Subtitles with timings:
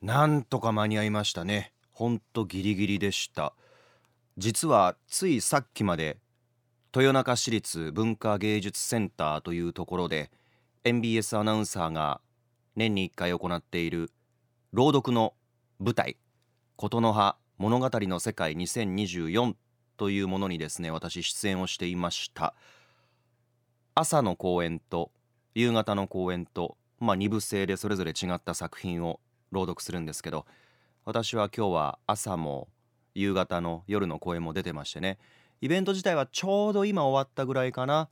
[0.00, 1.72] なんとか間に合いましたね。
[1.90, 3.54] ほんとギリギリでした。
[4.36, 6.18] 実はついさっきまで
[6.94, 10.30] 豊中市立文化芸術センターというところで
[10.84, 12.20] MBS アナウンサーが
[12.76, 14.12] 年に1回行っている
[14.72, 15.34] 朗読の
[15.80, 16.16] 舞台
[16.76, 19.56] 「琴の葉物語の世界2024」
[19.98, 22.54] というものにですね私出演をしていました。
[23.96, 25.10] 朝の公演と
[25.56, 29.18] 夕方の公演とまあ2部制でそれぞれ違った作品を
[29.52, 30.46] 朗読するんですけど
[31.04, 32.68] 私は今日は朝も
[33.14, 35.18] 夕方の夜の公演も出てましてね
[35.60, 38.08] イベント自体はちょうど今終わったぐらいかな。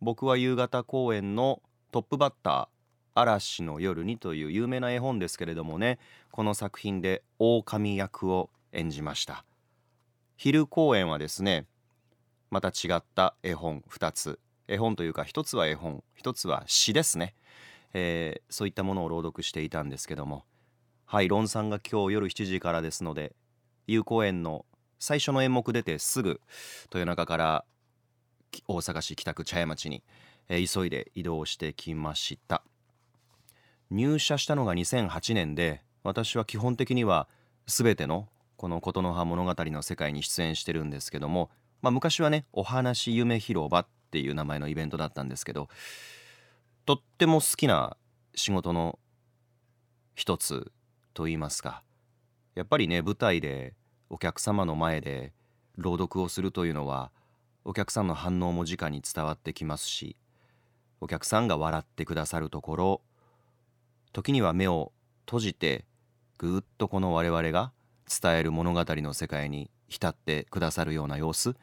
[0.00, 2.68] 僕は夕方公演のトップバッター
[3.14, 5.98] 「嵐の夜に」という有名な絵本ですけれどもね
[6.30, 9.44] この作品で狼役を演じました。
[10.36, 11.66] 昼公演はですね
[12.50, 14.38] また違った絵本2つ。
[14.68, 17.34] 絵本というか1つは絵本1つは詩ですね、
[17.94, 20.44] えー、そういったものを朗読していたんですけども
[21.10, 23.34] はいロンさんが今日夜7時からですので
[23.86, 24.66] 有公演の
[24.98, 26.42] 最初の演目出てすぐ
[26.92, 27.64] 豊中から
[28.66, 30.02] 大阪市北区茶屋町に、
[30.50, 32.62] えー、急いで移動してきました。
[33.90, 37.26] 入社したのが2008年で私は基本的には
[37.66, 41.48] 全てのこの琴の葉物語の世界に出演してるんですけども、
[41.80, 45.70] まあ、昔はねお話夢広場っていう名前のイベントだったんですけど
[46.84, 47.96] とっても好きな
[48.34, 48.98] 仕事の
[50.14, 50.70] 一つ
[51.18, 51.82] と言いますか
[52.54, 53.74] やっぱりね舞台で
[54.08, 55.32] お客様の前で
[55.76, 57.10] 朗読をするというのは
[57.64, 60.14] お客さんの反応も直に伝わってきますし
[61.00, 63.00] お客さんが笑ってくださるところ
[64.12, 64.92] 時には目を
[65.26, 65.86] 閉じて
[66.38, 67.72] ぐっとこの我々が
[68.08, 71.56] 伝える物語の世界に浸ってくださるような様子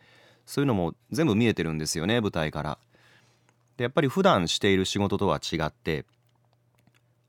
[0.45, 2.77] そういうのも全部見えてるんですよね舞台から。
[3.77, 6.05] でやっぱり普段している仕事とは違って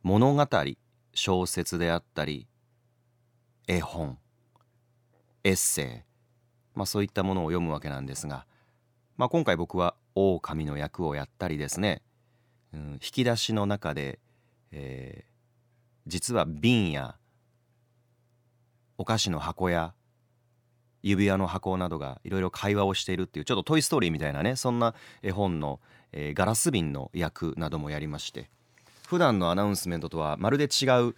[0.03, 0.47] 物語
[1.17, 2.47] 小説であったり
[3.67, 4.19] 絵本
[5.45, 5.87] エッセイ、
[6.75, 8.47] まあ、そういったものを読むわけなんですが、
[9.17, 12.03] まあ、今回僕は狼の役をやったりですね、
[12.73, 14.19] うん、引き出しの中で、
[14.73, 15.31] えー、
[16.07, 17.17] 実は瓶や
[18.99, 19.95] お菓子の箱や
[21.03, 25.81] 指輪の箱などがいろいろ会話をしているっていうちょっと「トイ・ストーリー」みたいなねそんな絵本の、
[26.13, 28.51] えー、ガラス瓶の役などもやりまして
[29.07, 31.15] 普段のアナウンスメントとはまるで違う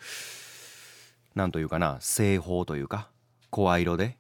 [1.34, 3.08] 何というかな製法というか
[3.48, 4.18] 声色で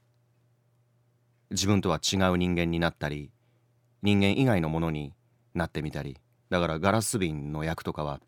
[1.50, 3.30] 自分とは違う人間になったり
[4.02, 5.12] 人間以外のものに
[5.54, 6.16] なってみたり
[6.48, 8.20] だからガラス瓶の役とかは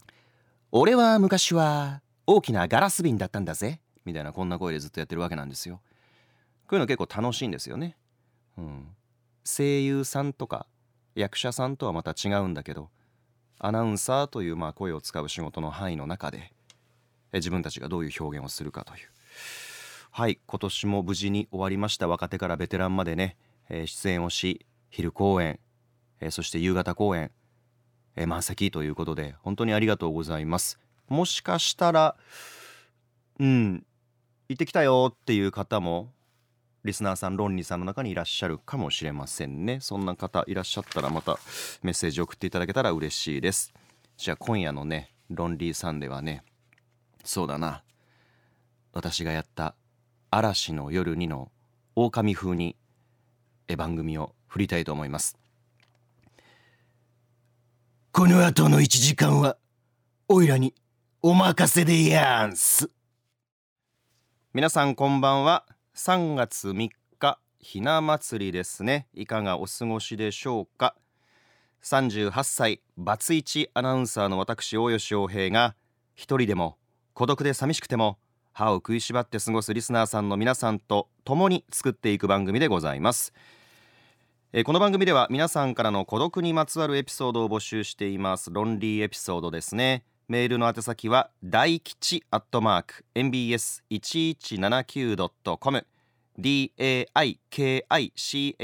[0.72, 5.82] 「俺は昔は大きなガラス瓶だったんだぜ」みたいなこんな声でずっとやってるわけなんですよ。
[6.66, 7.96] こういうの結構楽しいんですよね。
[8.56, 8.88] うん、
[9.44, 10.66] 声優さんとか
[11.14, 12.88] 役者さんとはまた違うんだけど
[13.62, 16.52] アナウンサーというまあ声を使う仕事の範囲の中で
[17.32, 19.00] 自分たちがどういう表現をするかという。
[20.10, 22.08] はい今年も無事に終わりました。
[22.08, 23.36] 若手からベテランまでね、
[23.68, 25.60] え、出演をし昼公演、
[26.20, 27.30] え、そして夕方公演、
[28.16, 30.80] え、満席ということで本当にありがとうございます。
[31.08, 32.16] もしかしたら
[33.38, 33.84] うん
[34.48, 36.12] 行ってきたよっていう方も
[36.82, 39.80] リスナーさんロンリーさんの中にいらっしゃるかもしれませんね。
[39.80, 41.38] そんな方いらっしゃったらまた
[41.82, 43.74] メッセージ送っていただけたら嬉しいです。
[44.16, 46.42] じゃあ今夜のねロンリーサンデーはね
[47.22, 47.82] そうだな。
[48.92, 49.74] 私がやった
[50.30, 51.52] 嵐の夜にの
[51.94, 52.76] 狼風に
[53.76, 55.36] 番組を振りたいと思います。
[58.12, 59.56] この後の1時間は
[60.28, 60.74] おいらに
[61.22, 62.90] お任せでやんす。
[64.52, 65.66] 皆さんこんばんは。
[65.96, 69.08] 3月3日ひな祭りですね。
[69.12, 70.94] いかがお過ごしでしょうか
[71.82, 75.74] ？38歳バツイチアナウンサーの私大吉洋平が
[76.14, 76.78] 一人でも
[77.12, 78.18] 孤独で寂しくても
[78.52, 83.32] 歯を食いしばって過ごすリスナーさんの皆さんと共に作っていく番組でございます。
[84.52, 88.50] えこの番組では皆さんからの孤独にまつわるエピソードを募集しています。
[88.52, 90.04] ロンリーエピソードですね。
[90.30, 95.84] メールの宛先は大吉アットマーク mbs1179.com
[96.38, 96.70] daiki
[98.14, 98.54] chi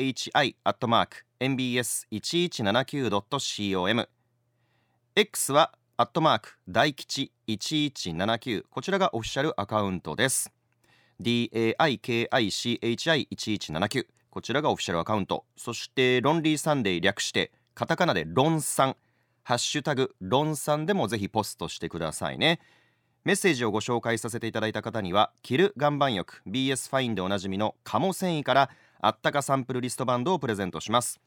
[0.62, 4.08] アットマーク mbs1179.com
[5.16, 10.52] X はアットマーク大吉1179こちらがオフィシャルアカウントです。
[11.20, 15.44] Daiki chi1179 こちらがオフィシャルアカウント。
[15.56, 18.96] そしてロンリーサンデー略してカタカナでロンさん。
[19.46, 22.58] ハッシュタグロンさんでもぜひポストしてくださいね。
[23.22, 28.70] メッセージをご紹介させていただいた方には着る岩盤浴 BS ファインでおなじみの鴨繊維から
[29.00, 31.20] あったかサンプルリストバンドをプレゼントします。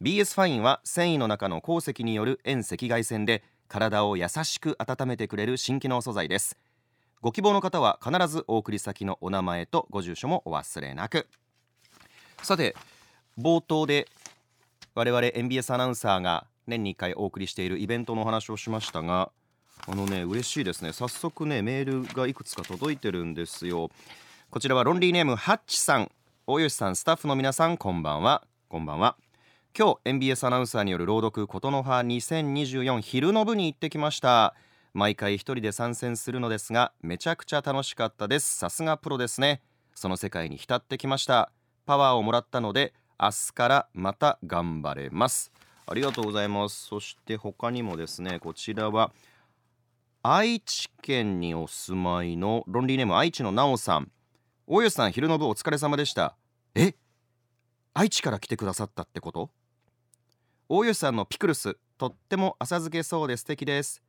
[0.00, 6.56] BS ファインは繊維の中の鉱石による遠赤外線で体を優しく温めてくれる新機能素材です。
[7.22, 11.26] ご希望の方は必ずお送り先のお名前とご住所もお忘れなく。
[12.40, 12.76] さて
[13.36, 14.06] 冒頭で
[14.94, 19.30] 我々 MBS アナウンサーが年に1回お送りしているイベントのお話をしましたが
[19.86, 20.92] あのね嬉しいですね。
[20.92, 23.90] 早速ねメールがいくつか届いてるんですよ。
[24.50, 26.10] こちらはロンリーネームハッチさん。
[26.46, 28.42] 大吉さんスタッフの皆さんこんばんは。
[28.68, 29.16] こんばんは。
[29.78, 34.54] 今日 MBS アナウンサーによる朗読ことの葉2024昼の部に行ってきました。
[34.94, 38.58] 毎回一人で参戦するのですがめちゃくちゃ楽しかったです。
[38.58, 39.62] さすがプロですね。
[39.94, 41.50] その世界に浸ってきました。
[41.86, 45.52] パワーをもらったので明日からまた頑張れます。
[45.90, 46.86] ありがとうございます。
[46.86, 49.10] そして他にもですねこちらは
[50.22, 54.10] 愛知県にお住まいのロンリーネーム愛知のなおさん。
[54.66, 56.36] 大吉さん昼の部お疲れ様でした。
[56.74, 56.94] え？
[57.94, 59.50] 愛知から来てくださったってこと？
[60.68, 64.02] 大吉さんのピクルスとっても浅漬けそうで素敵です。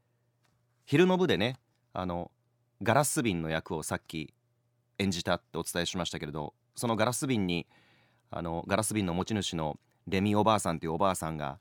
[0.84, 1.56] 昼の部でね
[1.94, 2.30] あの
[2.84, 4.34] ガラス瓶の役をさっき
[4.98, 7.68] 演じたってお伝えしましたけれどそのガラス瓶に
[8.32, 11.60] あのガラス瓶の持ち主のレミおばあさんというおばあさんが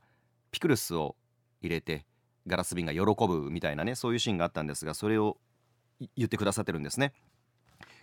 [0.50, 1.16] ピクルスを
[1.60, 2.04] 入れて
[2.46, 5.36] ガラス瓶が喜ぶみたいなねそういうシーンがあったんですがそれを
[6.16, 7.12] 言ってくださってるんですね。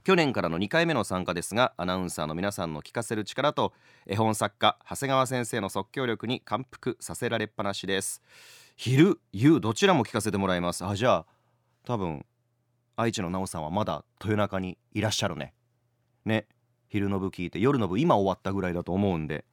[0.04, 3.74] 去年からの2回目の参加ですがアナウンサーの皆さんの聞かせる力と
[4.06, 8.22] 絵本作家長谷川先生の即興力に感服させられっぱなしです。
[8.76, 10.86] 昼夕どちらも聞かせてもらいます。
[10.86, 11.26] あじゃあ
[11.86, 12.24] 多分
[12.96, 15.54] 愛知の奈緒さんはまだ豊中にいらっしゃるね。
[16.24, 16.48] ね
[16.88, 19.44] 昼の部聞いて夜の部今終わったぐらいだと思うんで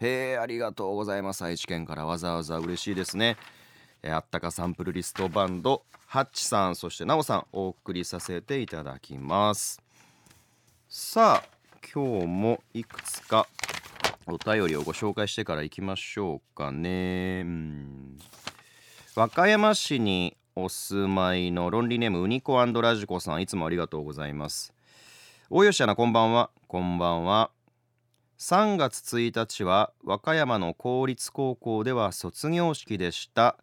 [0.00, 1.42] へえありがとうございます。
[1.44, 3.36] 愛知県からわざわざ嬉しいですね。
[4.02, 9.82] あったかサンプルリストバンドハッチさんそしてなおさんお送りさせていただきます。
[10.88, 11.48] さあ
[11.94, 13.46] 今日もいくつか
[14.26, 17.42] お便りをご紹介してからいきましょうかね。
[17.42, 17.46] う
[19.14, 24.72] 和歌山市にお住まいのロンリーネームウニコラジコさんいつもありがとうございます。
[25.50, 26.50] 大吉アナこんばんは。
[26.68, 27.50] こんばんは。
[28.40, 33.58] 3月1日は和歌山の公立高校では卒業式でした。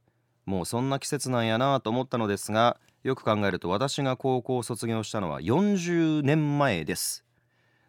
[0.46, 7.26] もうそんな季節なんやなと思ったのですがよく考えると私が高校を卒業したのは40年前です。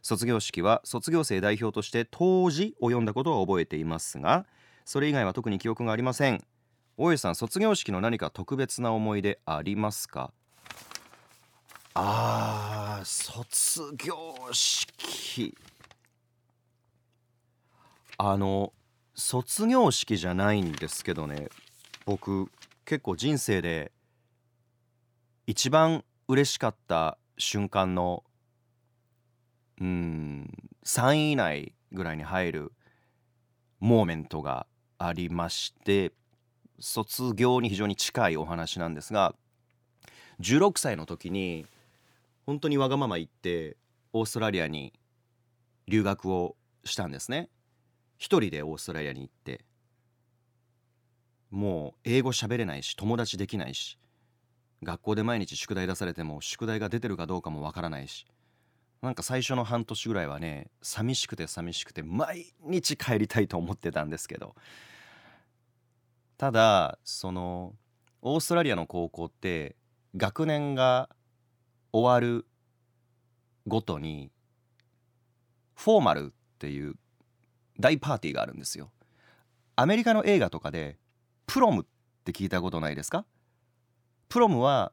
[0.00, 4.46] 卒業式は卒業生代表として当時を読んだことは覚えていますが
[4.86, 6.42] それ以外は特に記憶がありません。
[6.96, 10.32] 大江さん卒業式の何か特別な思い出ありますか？
[11.92, 14.16] あー卒業
[14.52, 15.54] 式。
[18.20, 18.72] あの
[19.14, 21.48] 卒業式じゃないんですけどね。
[22.04, 22.50] 僕
[22.84, 23.92] 結構人生で
[25.46, 28.24] 一番嬉しかった瞬間の
[29.80, 30.50] うん
[30.84, 32.72] 3位以内ぐらいに入る
[33.78, 34.66] モーメントが
[34.98, 36.12] ありまして
[36.80, 39.34] 卒業に非常に近いお話なんですが
[40.40, 41.66] 16歳の時に
[42.46, 43.76] 本当にわがまま言って
[44.12, 44.92] オーストラリアに
[45.86, 47.48] 留学をしたんですね。
[48.18, 49.64] 一人でオーストラリアに行って
[51.50, 53.98] もう英語喋れないし友達できないし
[54.82, 58.26] 学校で毎日宿題出されても宿題が出てるかどうかもわからないし
[59.00, 64.54] なんか最初の半年ぐらいはね寂しくて寂しくて毎日帰りたいと思ってたんですけど
[66.36, 67.74] ただその
[68.22, 69.76] オーストラリアの高校って
[70.16, 71.08] 学年が
[71.92, 72.46] 終わる
[73.66, 74.30] ごとに
[75.76, 76.94] フォーマルっていう
[77.80, 78.90] 大パーティーがあるんですよ。
[79.76, 80.98] アメリカの映画とかで
[81.46, 81.84] プロムっ
[82.24, 83.24] て聞いたことないですか？
[84.28, 84.92] プロムは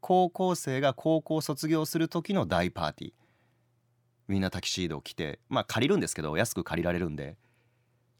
[0.00, 3.12] 高校生が高校卒業する時の大パーティー。
[4.28, 7.36] みんなタキシードを着てまあ借りるんですけど安く借りられるんで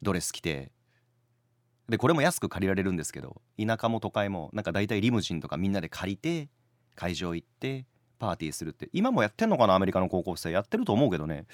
[0.01, 0.71] ドレス着て。
[1.87, 6.49] でこれも安く借りられるんですけど田舎も都会もなんか大体リムジンとかみんなで借りて
[6.95, 7.85] 会場行って
[8.17, 9.75] パーティーするって今もやってんのかな？
[9.75, 11.45] アメリカの高校生やってると思うけどね。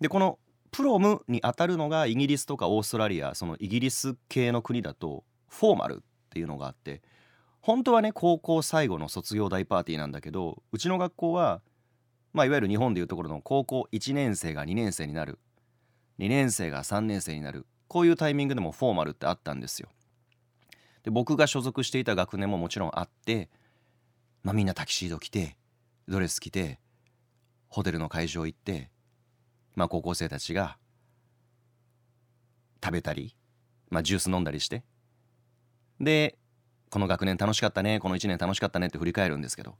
[0.00, 5.98] でこのプロムに当たるのがイギリスとかオーストラリアそのイギリス系の国だとフォーマルっ
[6.30, 7.02] ていうのがあって
[7.60, 11.60] 本当はね高校最後の卒業大パーティーなんだけどうちの学校は
[12.32, 15.38] まあいわゆる日本でいうところの高校1年生が2年生になる
[16.18, 19.88] 2年生が3年生になるこういうタイミングでもフォーマルってあったんですよ。
[21.04, 23.48] で僕が所属していた学年ももちろんあって、
[24.42, 25.56] まあ、みんなタキシード着て
[26.06, 26.80] ドレス着て
[27.68, 28.90] ホテルの会場行って
[29.78, 30.76] まあ、高校生たちが
[32.82, 33.36] 食べたり、
[33.90, 34.82] まあ、ジュース飲んだりして
[36.00, 36.36] で
[36.90, 39.76] この学年楽しかったねこの1年楽しかったねって振り返るんですけど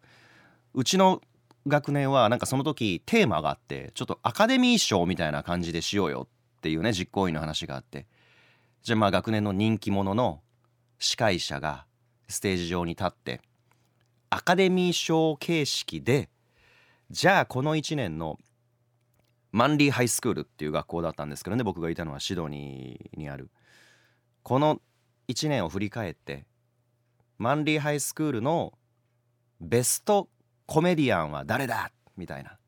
[0.72, 1.20] うちの
[1.66, 6.28] 学年はなんかその時テーマがあってちょっとアカデミー賞みたいな感じでしようよ
[6.58, 8.06] っていうね実行委員の話があって
[8.84, 10.42] じゃあまあ学年の人気者の
[11.00, 11.86] 司会者が
[12.28, 13.40] ステージ上に立って
[14.30, 16.28] アカデミー賞形式で
[17.10, 18.38] じゃあこの1年の
[19.52, 23.50] マンリーハイスクールっていう学校だったんですけどね僕がいたのはシドニーにある。
[24.42, 24.80] この
[25.28, 26.46] 1年を振り返って
[27.38, 28.72] マンリーハイスクールの
[29.60, 30.28] ベスト
[30.66, 32.58] コメディアンは誰だみたいな。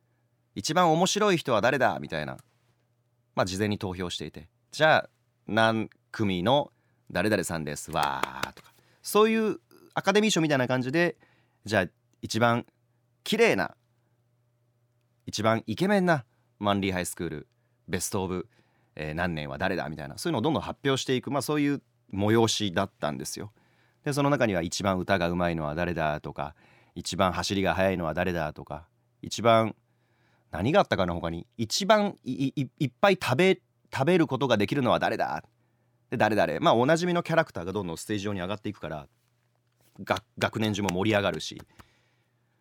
[0.55, 2.39] 一番面白い人は誰だみたいな。
[3.35, 4.49] まあ事前に投票していて。
[4.73, 5.11] じゃあ
[5.47, 6.73] 何組の
[7.11, 8.73] 誰々さんですわーとか。
[9.03, 9.59] そういう
[9.95, 11.17] アカデミー賞みたいな感じで
[11.65, 11.87] じゃあ
[12.23, 12.65] 一番
[13.25, 13.75] 綺麗な
[15.27, 16.25] 一番イケメンな
[16.61, 17.49] マンリーハイスクール
[17.89, 18.49] ベスト・オブ、
[18.95, 23.51] えー、何年は誰だみたいなそういうのをどんどん発表していく、まあ、そういう催しだったんですよ。
[24.05, 26.55] でその中には一番歌がうまいのは誰だとか
[26.95, 28.87] 一番走りが速いのは誰だとか
[29.23, 29.75] 一番
[30.51, 31.47] 何があったかな他に。
[31.57, 33.61] 一番いっぱい食べ
[33.93, 35.45] 食べることができるのは誰だ？
[36.11, 36.61] で誰々。
[36.61, 39.07] まあおなじみのキャラクターがどんどんステージ上に上がっていくから
[40.39, 41.61] 学年中も盛り上がるし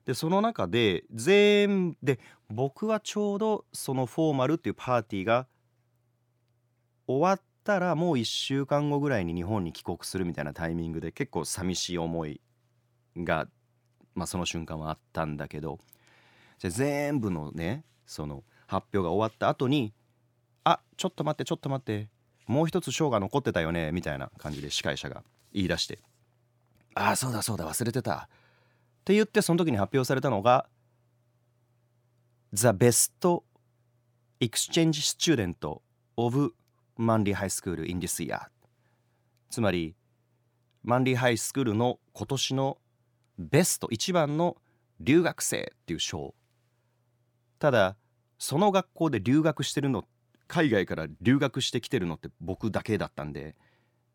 [0.10, 5.46] でその中で全で僕はちょうどそのフォーマルっていうパーティーが
[7.06, 12.42] 終わったらもう1週間後ぐらいに日本に帰国するみたいなタイミングで結構寂しい思い
[13.18, 13.48] が、
[14.16, 15.78] まあ、その瞬間はあったんだけど
[16.58, 19.94] じゃ全部のねその発表が終わった後に
[20.66, 22.10] 「あちょっと待ってちょっと待って
[22.48, 25.24] もう一つ賞が残ってたよね」みたいな感じで司会者が
[25.54, 26.00] 言い出して
[26.96, 28.28] 「ああそうだそうだ忘れてた」
[29.00, 30.68] って言ってその時に発表されたのが
[32.54, 33.44] The Best
[34.40, 35.82] Exchange Student
[36.18, 36.54] of
[36.98, 38.40] Manly High School in this year.
[39.50, 39.96] つまり
[40.84, 42.78] マンリーハイスクールの今年の
[43.38, 44.58] ベスト一番の
[45.00, 46.34] 留学生っていう賞。
[47.58, 47.96] ただ
[48.38, 50.06] その学校で留学してるの
[50.48, 53.56] 海外から留学してきてるのって僕だけだったんで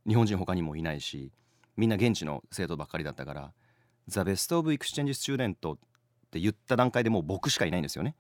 [0.07, 1.31] 日本人他にもいないし
[1.77, 3.53] みんな現地の生徒ばっかりだったから
[4.07, 5.79] 「The best of exchange student」っ
[6.31, 8.17] て言った段階でもう僕しかいないんですよね。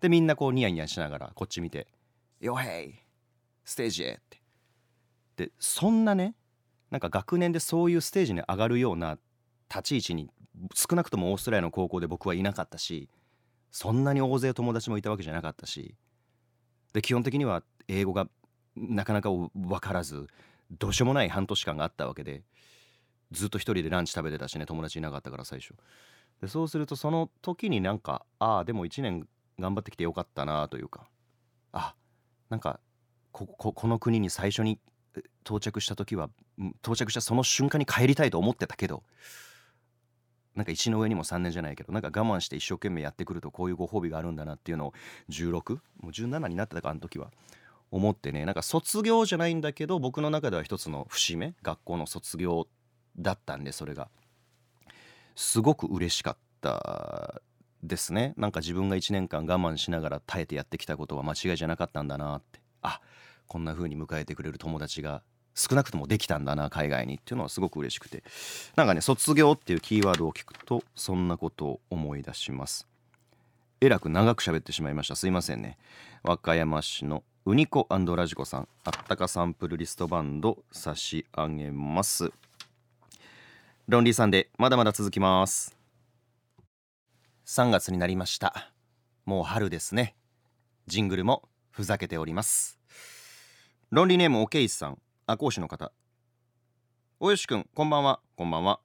[0.00, 1.88] でみんなこうニヤニヤしながらこっち見て
[2.40, 2.94] 「よへい
[3.64, 4.40] ステージへ」って
[5.36, 6.34] でそんなね
[6.90, 9.18] なんか学年でそういうステージに上がるような
[9.68, 10.30] 立ち位置に
[10.74, 13.08] 少なくともオーストラリアの高校で僕はいなかったし
[13.70, 15.94] そんなに大勢友達もいたわけじゃなかったし
[16.92, 18.28] で基本的には英語が
[18.76, 20.28] なかなか分からず
[20.70, 22.42] どうしようもない半年間があったわけで
[23.32, 25.74] ずっと一人でランチ食べてたしね友達いなかったから最初。
[26.40, 29.26] でそうするとその時になんかああでも1年
[29.58, 31.08] 頑張ってきてよかったなというか
[31.72, 31.94] あ
[32.48, 32.80] なんか
[33.32, 34.78] こここの国に最初に
[35.44, 36.30] 到着した時は
[36.82, 39.02] 到着したその瞬間に帰りたいと思ってたけど
[40.54, 44.92] なんか石の上にも3年じゃないけどなんか我慢して一生懸命やってくるとこういうご褒美があるんだなっていうのを
[45.30, 47.30] 16もう17になってたかあの時は
[47.90, 52.66] 思ってねなんか卒業じゃないんだけど僕の中では一つの節目学校の卒業
[53.16, 54.08] だったんでそれが。
[55.34, 57.40] すごく嬉しかった
[57.82, 58.34] ですね。
[58.36, 62.60] なんか自分が1年間我慢しながら耐えてやってきたことは間違いじゃなかったんだなって。
[62.82, 63.00] あ
[63.46, 65.22] こんな風に迎えてくれる友達が
[65.54, 68.24] 少なくともできたんだな海外にっていうのはすごく嬉しくて。
[68.76, 72.86] なんかね卒業っていうキーワードを聞くとそんなことを思い出します。
[73.80, 75.14] えらく長く喋ってしまいました。
[75.14, 75.78] すいませんね。
[76.24, 78.68] 和歌山市のウニコラジコさん。
[78.84, 82.32] あったかサンプルリストバンド差し上げます。
[83.88, 85.74] ロンリーさんでまだまだ続きます。
[87.46, 88.70] 3月になりました。
[89.24, 90.14] もう春ですね。
[90.86, 92.78] ジングルもふざけております。
[93.88, 94.98] ロンリーネームおけいさん。
[95.26, 95.90] 赤講師の方。
[97.18, 98.20] およしくんこんばんは。
[98.36, 98.80] こんばんは。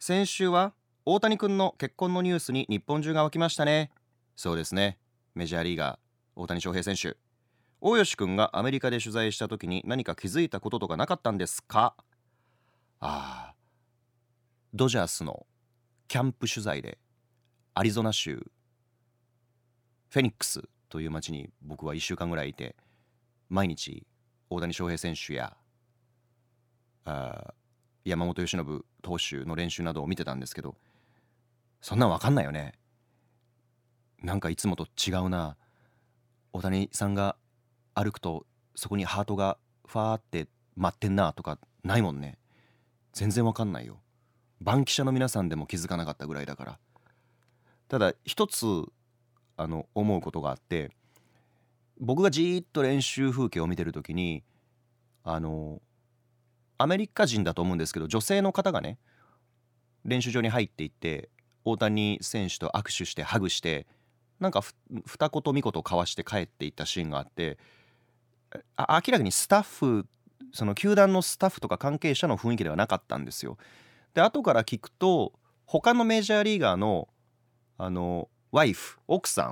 [0.00, 0.72] 先週は
[1.04, 3.90] 大谷くんの結婚のニュースに日本中が沸きましたね。
[4.36, 4.96] そうですね。
[5.34, 7.18] メジャーリーガー大谷翔平選手。
[7.82, 11.94] 大吉くんがアメリカで取材した時に何か気づいたこととかなかったんですか？
[13.00, 13.53] ああ
[14.76, 15.46] ドジャースの
[16.08, 16.98] キャンプ取材で
[17.74, 18.44] アリゾナ州
[20.10, 22.74] フェニックスという町に僕は1週間ぐらいいて
[23.48, 24.04] 毎日
[24.50, 25.56] 大谷翔平選手や
[27.04, 27.54] あ
[28.04, 30.74] 山本由伸投手の練習などを見てたんですけど
[31.80, 32.72] そんなん分かんないよね。
[34.24, 35.56] なんかいつもと違うな。
[36.52, 37.36] 大谷さんが
[37.94, 42.38] 歩くとそこにハートがファーって待ってんなとかないもんね。
[43.12, 44.00] 全然分かんないよ。
[44.64, 46.78] 番記者の皆さんでも気づかなかったぐらいだから
[47.88, 48.66] ただ一つ
[49.56, 50.90] あの思うことがあって
[52.00, 54.42] 僕がじーっと練習風景を見てる時に
[55.22, 55.80] あの
[56.78, 58.98] アメリカ人だと思うんですけど女性の方がね
[60.04, 61.28] 練習場に入っていって
[61.64, 63.86] 大谷選手と握手してハグして
[64.40, 64.62] なんか
[65.06, 67.58] 二言三言交わして帰っていったシーンがあって
[68.78, 70.06] 明らかにスタッフ
[70.52, 73.56] その球団のスタッフとか関係者の雰囲気ではなかったんですよ。
[74.14, 75.32] で後から聞くと
[75.66, 77.08] 他のメジャーリーガーの
[77.76, 79.46] あのワイフ奥さ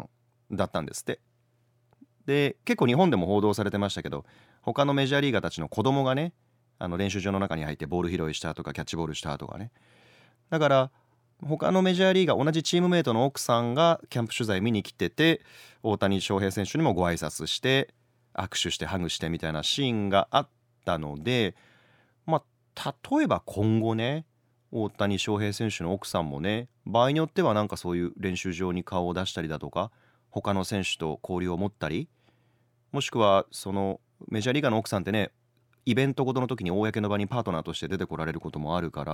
[0.52, 1.20] んだったんですって。
[2.26, 4.24] で結構日本でも報道されてましたけど
[4.60, 6.32] 他のメジャーリーガーたちの子供がね
[6.78, 9.72] あの練習場の中に入ってボール拾いしたとかキャッチボールしたとかね。
[10.50, 10.90] だから
[11.44, 15.40] 他のメジャーリーガー同じチームメイトの奥さんがキャンプ取材見に来てて
[15.82, 17.92] 大谷翔平選手にもご挨拶して
[18.34, 20.48] 握手してハグしてみたいなシーンがあっ
[20.84, 21.56] たので
[22.26, 22.42] ま
[22.76, 24.24] あ例えば今後ね
[24.72, 29.90] 大谷翔平選手の奥さんもね場合によってはなんかそういう練習場に顔を出したりだとか
[30.30, 32.08] 他の選手と交流を持ったり
[32.90, 35.30] もしくはそのメジャーリーガーの奥さんってね
[35.84, 39.12] イベントごとの時に公の場にパートナーとして出てこられることもあるから、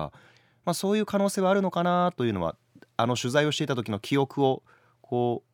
[0.64, 2.56] まあ、そういう可能性はあるのかなというのは
[2.96, 4.62] あの取材をしていた時の記憶を
[5.00, 5.48] こう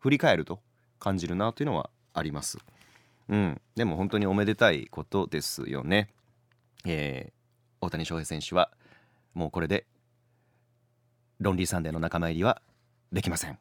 [0.00, 0.60] 振り返ると
[0.98, 2.58] 感じるなというのはあります。
[3.28, 6.08] うん、でも本当におめでたいことですよね。
[6.84, 7.32] えー、
[7.80, 8.70] 大谷翔平選手は
[9.34, 9.86] もうこれで
[11.38, 12.60] ロンリーサンデーの仲間入りは
[13.12, 13.58] できません。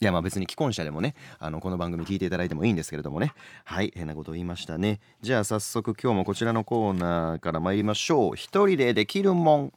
[0.00, 3.32] いやまあ別に既婚者でもねあのこの番組聞いていただいてもいいんですけれどもね。
[3.64, 5.00] はい変なこと言いましたね。
[5.20, 8.34] じゃあ早速今日もこちらのコーナーから参りましょう。
[8.34, 9.72] 一人でできるもん。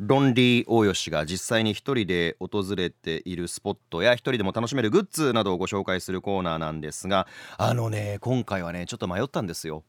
[0.00, 9.84] ロンリー大吉が実際に一人で訪れているスポットや一人でも楽しめるグッズなどをご紹介するコーナーなんですがあのね今回はねちょっと迷ったんですよ。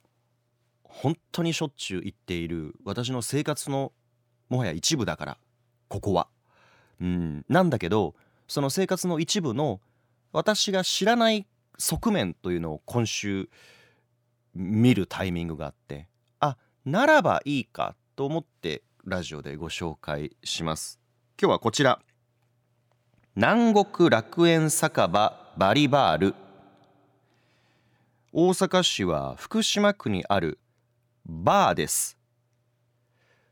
[1.01, 3.91] 本当にしょっちゅう行っている私の生活の
[4.49, 5.37] もはや一部だから
[5.87, 6.27] ここは。
[7.01, 8.15] うんなんだけど
[8.47, 9.81] その生活の一部の
[10.31, 11.45] 私が知らない
[11.77, 13.49] 側面というのを今週
[14.53, 16.07] 見るタイミングがあって
[16.39, 20.99] あならばいいかと思ってラジオでご紹介します。
[21.39, 21.99] 今日はこちら。
[23.35, 26.35] 南国楽園酒場バリバール。
[28.31, 30.59] 大阪市は福島区にある
[31.27, 32.19] バーです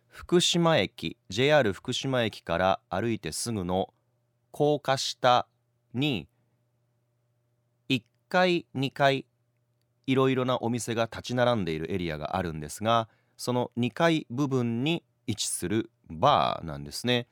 [0.07, 3.93] 福島駅 JR 福島駅から歩いてすぐの
[4.51, 5.47] 高架下
[5.95, 6.27] に
[7.89, 9.25] 1階2階
[10.05, 17.27] いろいろなお店が立ち並んでいるエリアがあるんですがその2階部分に位置するバーなんですね。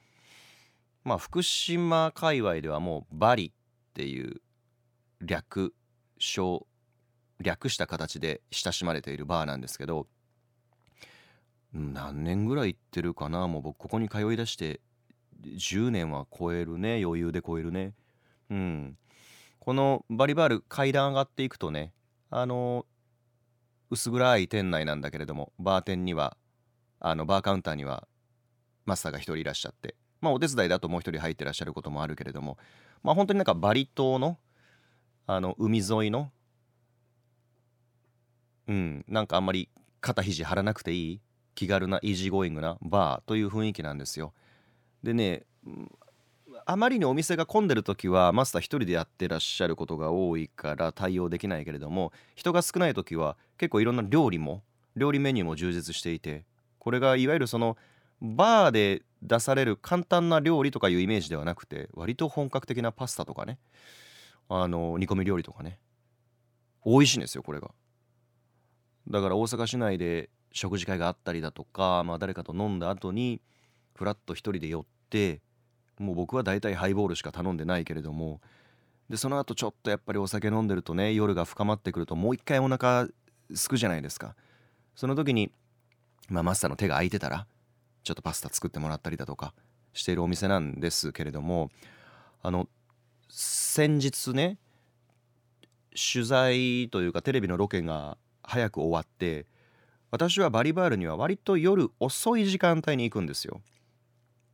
[1.04, 4.42] まあ福島界隈ではもうバリっていう
[5.22, 5.76] 略
[6.18, 6.66] 称
[7.40, 10.08] 略した形で親しまれているバーなんですけど
[11.74, 13.48] 何年ぐらい行ってるかな？
[13.48, 14.82] もう僕ここに通いだして
[15.44, 17.02] 10年は超えるね。
[17.04, 17.94] 余裕で超えるね。
[18.50, 18.98] うん。
[19.60, 21.94] このバリバール階段上がっていくとね
[22.32, 22.88] あの
[23.92, 26.36] 薄暗い店内なんだけれどもバーテンには
[27.00, 28.08] あのバーカウンターには
[28.86, 32.58] マスターが1人いらっしゃってまあお手伝いだともう1人入ってらっしゃることもあるけれども
[33.04, 34.40] まあ本当になんかバリ島の
[35.28, 36.32] あの海沿いの
[38.68, 41.22] うんなんかあんまり肩肘張らなくていい？
[41.62, 44.34] 気軽な easy going なバーという雰囲気なんですよ。
[45.04, 45.44] でね
[46.66, 54.64] あまりにお店が混んでる時はマスター一人でやってらっしゃることが多いから対応できないけれども人が少ない時は結構いろんな料理も
[54.96, 56.46] 料理メニューも充実していて
[56.80, 57.78] これがいわゆるその
[58.22, 63.60] バーで出される簡単な料理とかいうイメージではなくて割と本格的なパスタとかね
[64.50, 65.80] あの煮込み料理とかね
[66.84, 67.70] 美味しいんですよこれが
[69.08, 73.42] だから大阪市内で食事会があったりだとか、まあ、誰かと飲んだ後に
[73.96, 75.42] フラッと一人で寄って
[76.00, 78.42] もう僕は大体ハイボールしか頼んでないけれども
[79.10, 83.08] でその後ちょっとやっぱりお酒飲んでるとね夜が深まってくるともう一回お腹
[83.54, 84.36] すくじゃないですか。
[84.96, 85.52] その時に、
[86.30, 87.48] まあ、マスターの手が空いてたら
[88.04, 89.54] ちょっとパスタ作ってもらったりだとか
[89.94, 91.70] しているお店なんですけれども
[92.42, 92.68] あの
[93.30, 94.58] 先日ね
[96.14, 99.46] 取材というかテレビのロケが早く終わって
[100.12, 103.62] 私はバリバールには割と夜遅い時間帯に行くんですよ。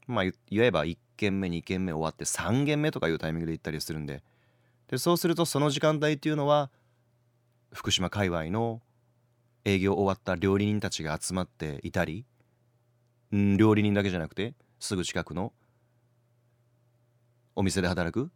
[0.05, 4.23] まあ言えば1軒目2軒目終わって3軒目とかいうタイミングで行ったりするんで
[4.87, 6.69] でそうするとその時間帯っていうのは
[7.73, 8.81] 福島界隈の
[9.65, 12.25] 営業終わった料理人たちが集まっていたり
[13.33, 15.51] うん料理人だけじゃなくてすぐ近くの
[17.55, 18.31] お店で働く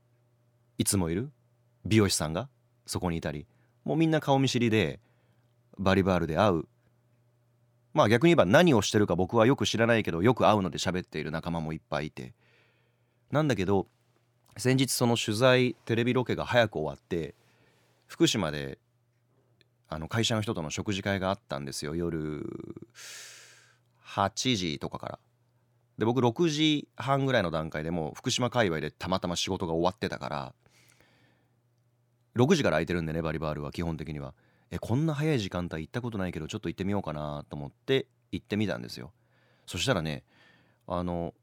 [0.77, 1.31] いつもいる
[1.85, 2.49] 美容師さんが
[2.85, 3.47] そこにいたり
[3.85, 4.99] もうみんな顔見知りで
[5.77, 6.63] バリバールで会う
[7.93, 12.33] まあ逆に言えば何をしてるか僕はよく知らないけどよく会うので喋っている仲間もいっぱいいて。
[13.31, 13.87] なんだけど
[14.57, 17.33] 先日その取材テレビロケが早く終わって
[18.07, 18.77] 福島で
[19.87, 21.95] あの会社の人との食事会があったんですよ。
[21.95, 22.45] 夜
[24.05, 25.19] 8時とかから。
[25.97, 30.53] で僕6時半ぐらいの段階でもう福島界隈でたまたま仕事が終わってたから
[32.35, 34.33] 6時から空いてるんでねバリバールは基本的には。
[34.71, 39.11] えこんな早い時間帯行ったことないけどちょっと行ってみようかなと思って行ってみたんですよ。
[39.67, 40.23] そしたらね
[40.87, 41.33] あの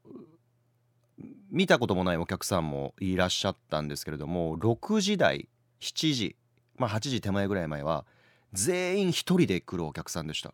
[1.51, 5.47] 見たこともないお客さんもいらっしゃったんですけれども6時台
[5.79, 6.35] 7時
[6.77, 8.05] まあ8時手前ぐらい前は
[8.53, 10.53] 全員一人で来るお客さんでした。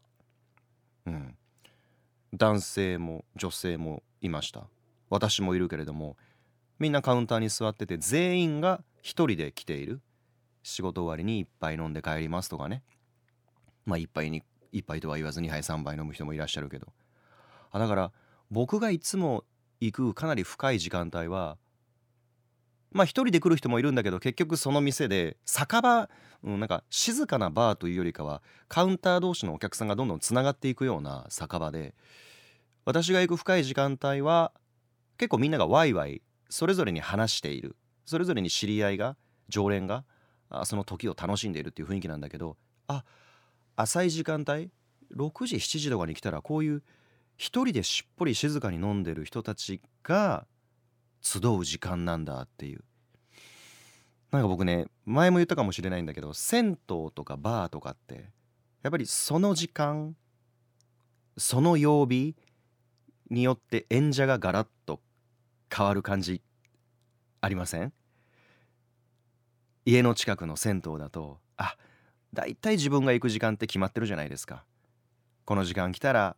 [1.05, 1.35] うん。
[2.33, 4.67] 男性も女性もいました。
[5.09, 6.17] 私もいるけれども
[6.79, 10.01] みんなカウンターに座ってて全員が一人で来ている。
[10.65, 12.81] 仕事終わりに一杯飲んで帰りますとかね。
[13.85, 16.87] まあ一杯に一杯とは言わず2杯3杯飲む人もいらっしゃるけど。
[17.71, 18.11] あだから
[18.49, 19.43] 僕がいつも
[19.79, 21.57] 行くかなり深い時間帯は
[22.91, 26.09] まあ一人で来る人もいるんだけど結局その店で酒場、
[26.43, 31.93] うん、なんか静かなバーというよりかはカウンター同士のお客さんがどんどんつながっていくような酒場で
[32.85, 34.51] 私が行く深い時間帯は
[35.17, 37.75] 結構みんながワイワイそれぞれに話している。
[38.05, 39.17] それぞれに知り合いが
[39.49, 40.05] 常連が
[40.65, 43.03] その時を楽しんでいるっていう雰囲気なんだけどあ
[43.75, 44.69] 浅い時間帯
[45.15, 46.83] 6時7時とかに来たらこういう
[47.37, 50.47] 一人でしっぽり静かに飲んでる人たちが
[51.21, 52.83] 集う時間なんだっていう。
[54.31, 56.75] なんか僕ね前も言ったかもしれないんだけど銭湯
[57.11, 58.31] とかバーとかって
[58.83, 60.15] やっぱりその時間
[61.37, 62.35] その曜日
[63.29, 64.99] によって演者がガラッと
[65.73, 66.41] 変わる感じ
[67.41, 67.93] ありません？
[69.85, 71.77] 家の近くの銭湯だとあ
[72.33, 74.65] だいたい自分が行く時間って決まってるじゃないですか。
[75.45, 76.35] この時間来たら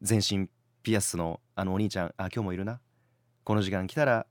[0.00, 0.48] 全身
[0.82, 2.80] ピアスのあのお兄ちゃんあ今日もいるな。
[3.44, 4.26] この時間来たら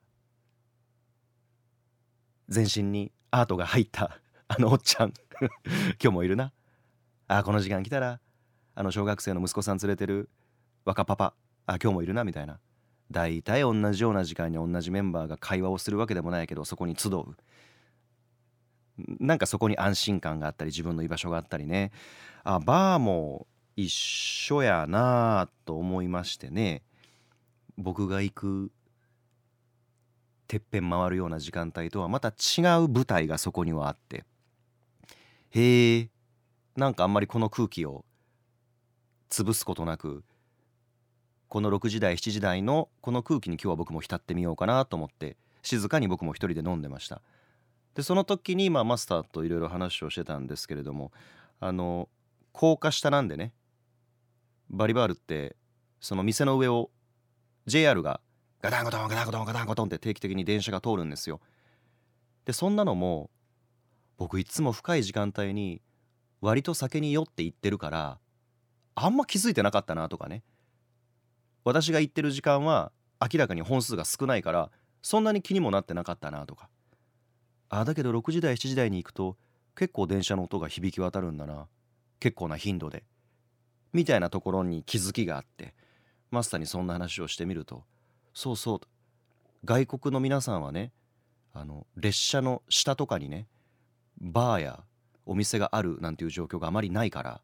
[2.49, 6.51] 全身にアートが入ったあのおっちゃん 今日もいるな。
[7.27, 8.19] あこの時間来たら
[8.73, 10.29] あの小学生の息子さん連れてる
[10.83, 11.35] 若パパ
[11.67, 12.59] あ今日もいるなみたいな。
[13.13, 17.23] 大体同じような時間に同じメンバーが会話をするわけでもないけどそこに集う。
[18.97, 21.91] なんかそこに安心感があったり自分の居場所があったりね。
[22.43, 26.83] あバーも一緒やなあと思いましてね。
[27.77, 28.71] 僕が行く
[30.47, 34.25] てっぺん回るような時間帯とはまた違う舞台がそこにはあって。
[35.51, 36.09] へえ
[36.75, 38.03] なんかあんまりこの空気を
[39.29, 40.23] 潰すことなく
[41.53, 47.21] この6時台7時台のこの空気に今日は僕も浸ってみようかなと思って静かに僕も一人で飲んでました
[47.93, 51.11] でその時にまあマスターといろいろ話をしてたんですけれども
[51.59, 52.09] あの
[52.53, 53.53] 高架下なんでね
[54.71, 55.55] バリバールって
[56.01, 56.89] その店の上を
[57.67, 58.19] JR が
[58.63, 61.39] ガタンゴトンガタンゴトンガタンゴトンって定期的に電車が通るんですよ。
[62.45, 63.29] でそんなのも
[64.17, 65.83] 僕いつも深い時間帯に
[66.41, 68.17] 割と酒に酔って行ってるから
[68.95, 70.41] あんま気づいてなかったなとかね
[71.63, 74.71] 私が行ってる時間は明らかに本数が少ないから
[75.01, 76.69] そんなに気にもなってなかったなとか。
[77.69, 79.37] ああだけど6時台7時台に行くと
[79.75, 81.67] 結構電車の音が響き渡るんだな。
[82.19, 83.03] 結構な頻度で。
[83.93, 85.73] みたいなところに気づきがあって
[86.31, 87.83] マスターにそんな話をしてみると
[88.33, 88.81] そうそう
[89.63, 90.91] 外国の皆さんはね
[91.53, 93.47] あの列車の下とかにね
[94.19, 94.83] バーや
[95.25, 97.41] お店があるなんていう状況があまりないから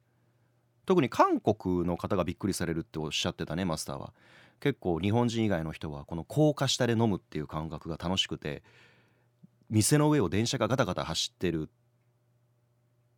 [0.89, 4.11] 特に韓国の方がびっくりされるっておっしゃってたねマスターは。
[4.59, 8.63] 結構日本人以外の人はこの高架下で飲むっていう感覚が楽しくて
[9.69, 11.69] 店の上を電車がガタガタ走ってる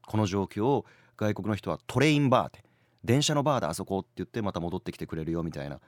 [0.06, 2.62] この状況を外国の人はトレインバーって
[3.06, 5.80] 電車のバーであそこって言ってまた戻ってきてくれるよみたいな。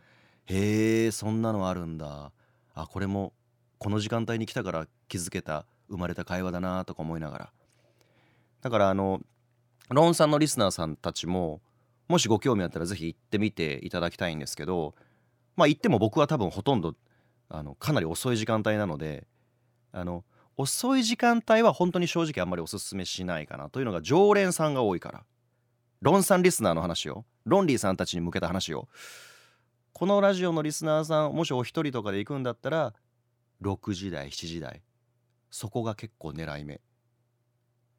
[0.46, 2.32] へえそんなのあるんだ。
[2.76, 3.34] あこれも
[3.78, 7.54] この時間帯に来たから気づけた生まれた会話だなとか思いながら。
[8.62, 9.20] だからあの
[9.90, 11.60] ロンさんのリスナーさんたちも
[12.08, 14.94] もしご興味あったら是非行ってみていただきたいんですけど
[15.56, 16.96] まあ行っても僕は多分ほとんど
[17.50, 19.28] あのかなり遅い時間帯なので
[19.92, 20.24] あの
[20.56, 25.24] 遅い時間帯は本当に正直あんまりおすすめしないかなというのが常連さんが多いから。
[26.02, 28.88] ロンさんリスナーの話をロンリーさんたちに向けた話を。
[29.94, 32.94] このラジオのリスナーさんもしお一人とかで行くんだったら
[33.62, 34.82] 6時台7時台。
[35.50, 36.82] そこが結構狙い目。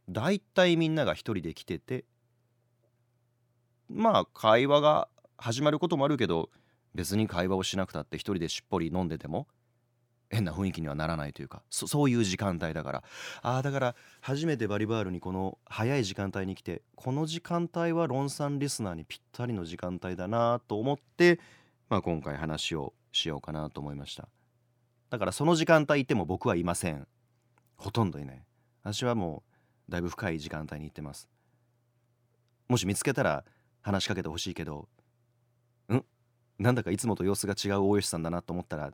[0.08, 2.04] だいたいみんなが一人で来てて
[3.88, 6.50] まあ会話が始まることもあるけど
[6.94, 9.46] 別に会話をしなくたって一人でしっぽり飲んでても
[10.30, 13.04] 変な雰囲気にはならないというかそういう時間帯だから。
[13.42, 21.38] ああだから初めてバリバールにこの早い時間帯に来てこの時間帯はロンさんリスナーにぴったりの時間帯だなと思って、
[21.88, 24.28] まあ、今回話をしようかなと思いました。
[25.10, 27.06] だからその時間帯いても僕はいません。
[27.76, 28.42] ほとんどいない。
[28.82, 29.42] 私はも
[29.88, 31.28] うだいぶ深い時間帯に行ってます。
[32.68, 33.44] もし見つけたら
[33.84, 34.88] 話しかけてほしいけど。
[35.92, 36.02] ん？
[36.58, 38.92] なんだかいつもと様子が違う大吉さんだなと思ったら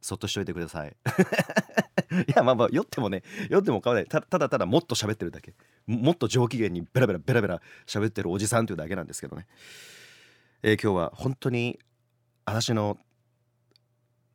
[0.00, 0.96] そっとしといてください。
[2.28, 4.06] いやまあまあ酔ってもね酔っても買わない。
[4.06, 5.54] たただただもっと喋ってるだけ。
[5.86, 9.46] もっと上機嫌にベラベラベラベラ喋ってるおじさんというだけなんですけどね、
[10.62, 11.78] えー、今日は本当に
[12.44, 12.98] 私の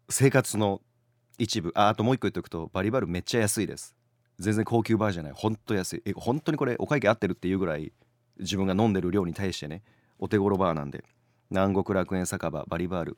[0.09, 0.81] 生活の
[1.37, 1.71] 一部。
[1.75, 3.95] ああともう一個言っておくとバリバルめっちゃ安いです。
[4.39, 5.31] 全然高級バーじゃない。
[5.33, 6.01] ほんと安い。
[6.05, 7.91] え本当にこれお会計合ってるっていうぐらい
[8.39, 9.83] 自分が飲んでる量に対してね
[10.19, 11.03] お手頃バーなんで
[11.49, 13.17] 南国楽園酒場バリバール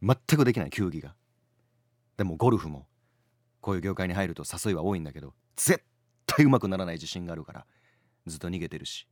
[0.02, 1.16] 全くできない球技が。
[2.16, 2.86] でもゴルフも。
[3.60, 5.34] こういう業界に入ると誘いは多いんだけど。
[5.58, 5.84] 絶
[6.24, 7.66] 対うまくならない自信があるから
[8.26, 9.08] ずっと逃げてるし。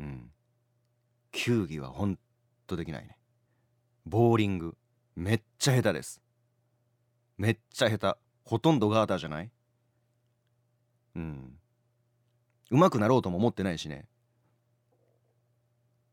[0.00, 0.30] うん。
[1.30, 2.18] 球技はほん
[2.66, 3.18] とできないね。
[4.06, 4.76] ボーリング
[5.14, 6.22] めっちゃ下手です。
[7.36, 8.18] めっちゃ下手。
[8.44, 9.50] ほとんどガーターじゃない？
[11.16, 11.58] うん。
[12.70, 14.08] うまくなろうとも思ってないしね。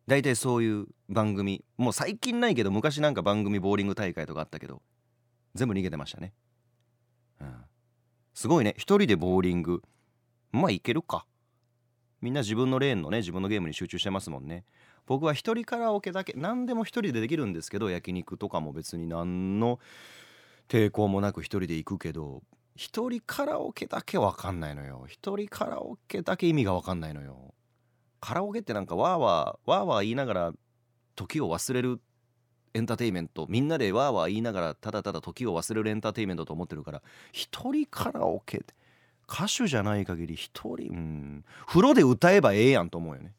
[0.08, 4.84] 大体そういう番組もう最近ないけど昔なんか番組ボーリング大会とかあったけど
[5.56, 6.34] 全部逃げてましたね。
[8.36, 8.76] すごいね。
[8.78, 9.82] 一人でボーリング。
[10.52, 11.26] まあいけるか。
[12.22, 14.66] みんな自分のレーンのね自分のゲームに集中してますもんね。
[15.06, 19.80] 僕は一人カラオケだけ何でも一人でできるんですけど焼肉とかも別に何の
[20.68, 22.42] 抵抗もなく一人で行くけど
[22.76, 25.06] 一人カラオケだけ分かんないのよ。
[25.08, 27.54] 一人カラオケだけ意味が分かんないのよ。
[28.20, 30.54] カラオケってなんかわーわーわーわー言いながら
[31.16, 32.02] 時を忘れる
[32.76, 38.64] エンターテイメントみんなでわーわー言いながらただただ時を忘れるエンターテイメントと思ってるから一人カラオケ
[39.28, 41.46] 歌手じゃない限り一人うん。
[41.66, 43.34] 風呂で歌えばええやんと思うよね。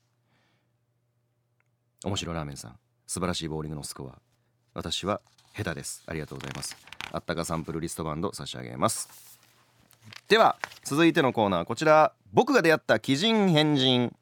[2.05, 2.79] 面白ラーメンさん。
[3.07, 4.18] 素晴らしいボーリングのスコア。
[4.75, 5.20] 私は
[5.57, 6.03] 下手です。
[6.07, 6.77] ありがとうございます。
[7.12, 9.38] あったかサンプルリストバンド差し上げます。
[10.29, 12.12] では続いてのコーナーこちら。
[12.33, 14.14] 僕が出会った奇人変人。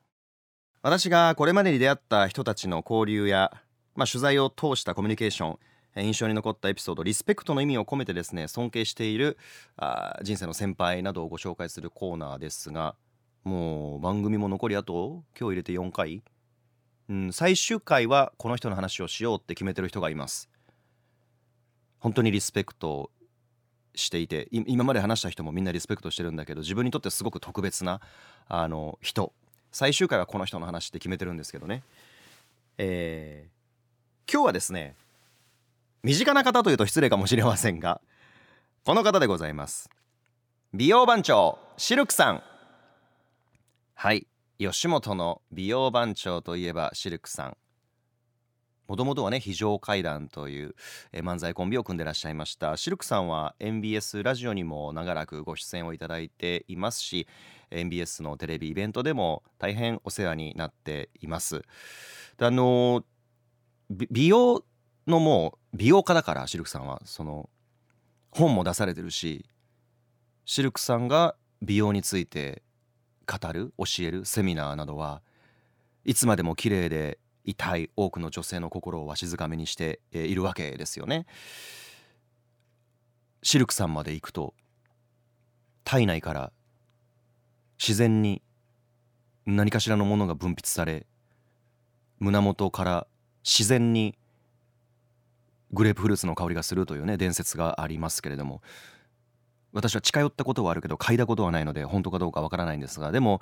[0.83, 3.50] 私がこれまでに出会った人たちの交流や、
[3.94, 5.59] まあ、取材を通したコミュニケーション
[6.02, 9.38] 印象に残ったエピソードリスペクトの意味を込めてですね尊敬している
[9.76, 12.96] あ人生の先輩などをご紹介するコーナーですが
[13.44, 16.22] もう番組も残りあと今日入れて4回、
[17.09, 20.48] うん、最終回はこの人の話をしようって決めてる人がいます。
[21.98, 23.11] 本当にリスペクト
[23.94, 28.00] していて今まで話した人もみんなリスペクトしてるんだけど自分にとってすごく特別な
[28.48, 29.33] あの人。
[29.72, 31.83] 最終回はこの人の話って決めてるんですけどね。
[32.78, 33.54] えー、
[34.30, 34.96] 今日はですね
[36.02, 38.00] 身近な方というと失礼かもしれませんが
[38.84, 39.88] この方でございます。
[40.74, 42.42] 美容番長シルクさん。
[43.94, 44.26] はい
[44.58, 47.56] 吉本の美容番長といえばシルクさん。
[48.87, 50.74] もともとはね非常階段という
[51.14, 52.76] 漫才コンビを組んでらっしゃいました。
[52.76, 57.26] シルクさんは MBS ラジオにも長らくご出演をいただいていますし
[57.70, 61.62] MBS のテレビイベントでも大変お世話になっています。
[62.38, 63.02] あの
[63.90, 64.64] 美容
[65.07, 67.49] のもう美容家だからシルクさんはその
[68.31, 69.47] 本も出されてるし
[70.44, 72.62] シルクさんが美容について
[73.27, 75.23] 語る教えるセミナーなどは
[76.05, 81.27] いつまでも綺麗でいたい多くの女性の心をわしづかみにしているわけですよね。
[83.42, 84.55] シルクさんまで行くと
[85.85, 86.53] 体内から
[87.79, 88.42] 自然に
[89.44, 91.07] 何かしらのものが分泌され
[92.18, 93.07] 胸元から
[93.44, 94.16] 自然に
[95.72, 98.62] グレープフルーツの香りがするというね伝説がありますけれども。
[99.72, 103.40] 私は近寄ったことはあるけど嗅いだことはないので本当かどうかわからないんですがでも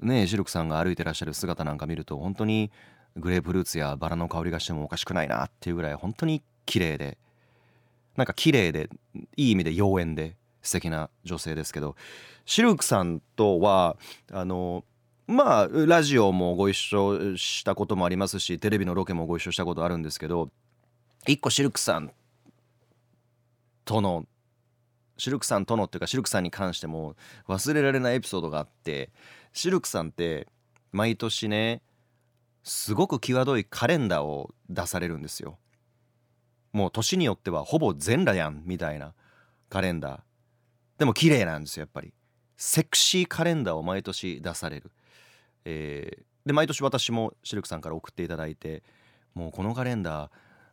[0.00, 2.70] ねシルクさんが歩いてらっしゃる姿なんか見ると本当に
[3.16, 7.18] グレープフルーツやバラの香りがしてもおかしくないなっていうぐらい本当に綺麗で
[8.14, 8.88] なんか綺麗で
[9.36, 11.96] いい意味で妖艶で素敵な女性ですけど。
[12.46, 13.96] シルクさんとは
[14.30, 14.84] あの
[15.26, 20.50] まあラジオもご一緒したこともありますしテレビのロケもご一緒したことあるんですけど
[21.26, 22.12] 一個シルクさん
[23.84, 24.26] との
[25.16, 27.16] シルクさんとのっていうかシルクさんに関しても
[27.48, 29.10] 忘れられないエピソードがあって
[29.52, 30.48] シルクさんって
[30.92, 31.82] 毎年ね
[32.64, 35.58] すごく際どいカレンダーを出されるんですよ。
[36.72, 39.14] もう年によってはほぼ全裸やんみたいな
[39.68, 40.20] カレンダー。
[40.98, 42.12] でも綺麗なんですよやっぱり。
[42.56, 44.90] セクシーカレンダーを毎年出される、
[45.64, 48.82] えー、で毎年私もシルクさんから送っていただいて
[49.34, 50.30] もうこのカレンダー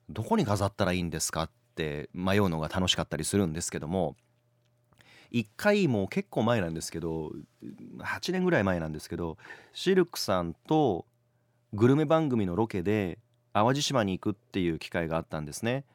[0.09, 4.15] どこに飾ったらいいんですかって迷うのが楽しかったりするんですけども
[5.31, 7.31] 一回もう結構前なんですけど
[7.99, 9.37] 8年ぐらい前なんですけど
[9.73, 11.05] シルクさんと
[11.73, 13.17] グルメ番組のロケで
[13.53, 15.85] 淡路島に行くっていう機会があったんですね。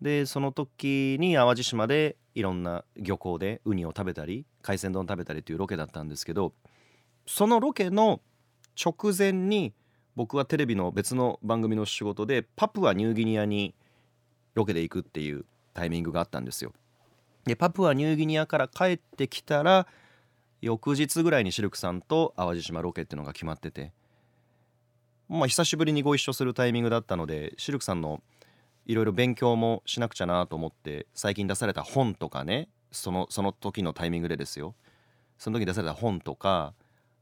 [0.00, 6.52] でその時に淡路島でいろんな漁港でウニを食べたり海鮮丼食べたりっていうロケだったんですけど
[7.24, 8.20] そのロケの
[8.80, 9.72] 直前に
[10.14, 13.74] 僕はテレビの別の番組の仕事でパプアニューギニアに
[14.54, 16.72] ロケで行くっていうタイミングがあったんですよ。
[17.44, 19.86] でパプアニューギニアから帰ってきたら
[20.60, 23.92] 翌日ぐらいにシルクさんと淡路島ロケっていうのが決まってて
[25.28, 28.22] まあ久しぶりにご一緒するタイミングだったのでシルクさんの
[28.86, 34.74] いろいろ勉強もしなくちゃなと思って最近出された本とかねそのその時のタイミングでですよ
[35.38, 36.74] その時出された本とか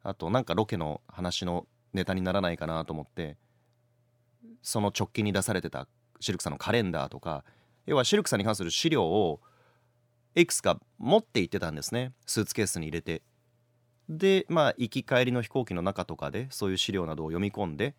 [0.02, 3.36] あとなんかロケの話のネタにならないかなと思って
[4.62, 5.88] その直近に出されてた
[6.20, 7.44] シルクさんのカレンダーとか
[7.86, 9.40] 要はシルクさんに関する資料を
[10.34, 12.12] いくつか持って行ってたんですね。
[12.24, 13.22] スーツケースに入れて。
[14.08, 17.94] でまあ行き帰りの飛行機の中とかでそういう資料などを読み込んで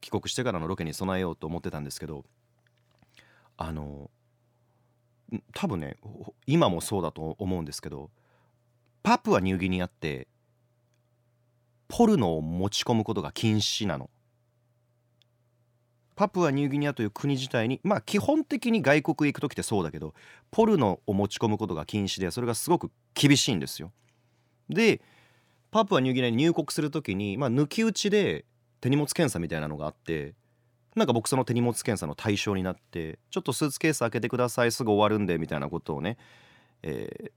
[0.00, 2.24] 帰国してからのロケに備えようと思ってたんですけど
[3.56, 4.10] あの
[5.54, 5.96] 多分ね
[6.46, 8.10] 今もそうだと思うんですけど
[9.04, 10.26] パプアニューギニアって
[11.88, 14.10] ポルノを持ち込むことが禁止なの
[16.16, 20.14] パプアニューギニアという国自体にまあ基本的に外国へ行く時ってそうだけど
[20.50, 23.92] ポルノを持ち込むことが禁止でそれがすごく厳しいんですよ。
[24.68, 25.00] で
[25.70, 28.44] パプアニューギニアに入国する時に、まあ、抜き打ちで
[28.80, 30.34] 手荷物検査みたいなのがあって
[30.94, 36.16] なんか僕その手荷物検査の対象になってちょっとスーツケース開けてくださいすぐ終わるんでみたいなことをね、
[36.82, 37.30] えー、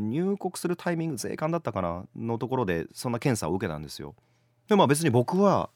[0.00, 4.14] 入国するタイミング税関だったかなのところでそんな検査を受けたんですよ。
[4.68, 5.70] でまあ別に僕は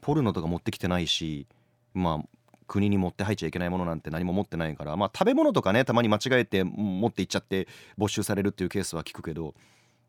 [0.00, 1.46] ポルノとか持ってきてないし
[1.94, 2.28] まあ
[2.66, 9.54] 国に持って入っちゃいけないものなんて何も持ってないからまあ食べ物とかねたまに間違えて持って行っちゃって没収されるっていうケースは聞くけど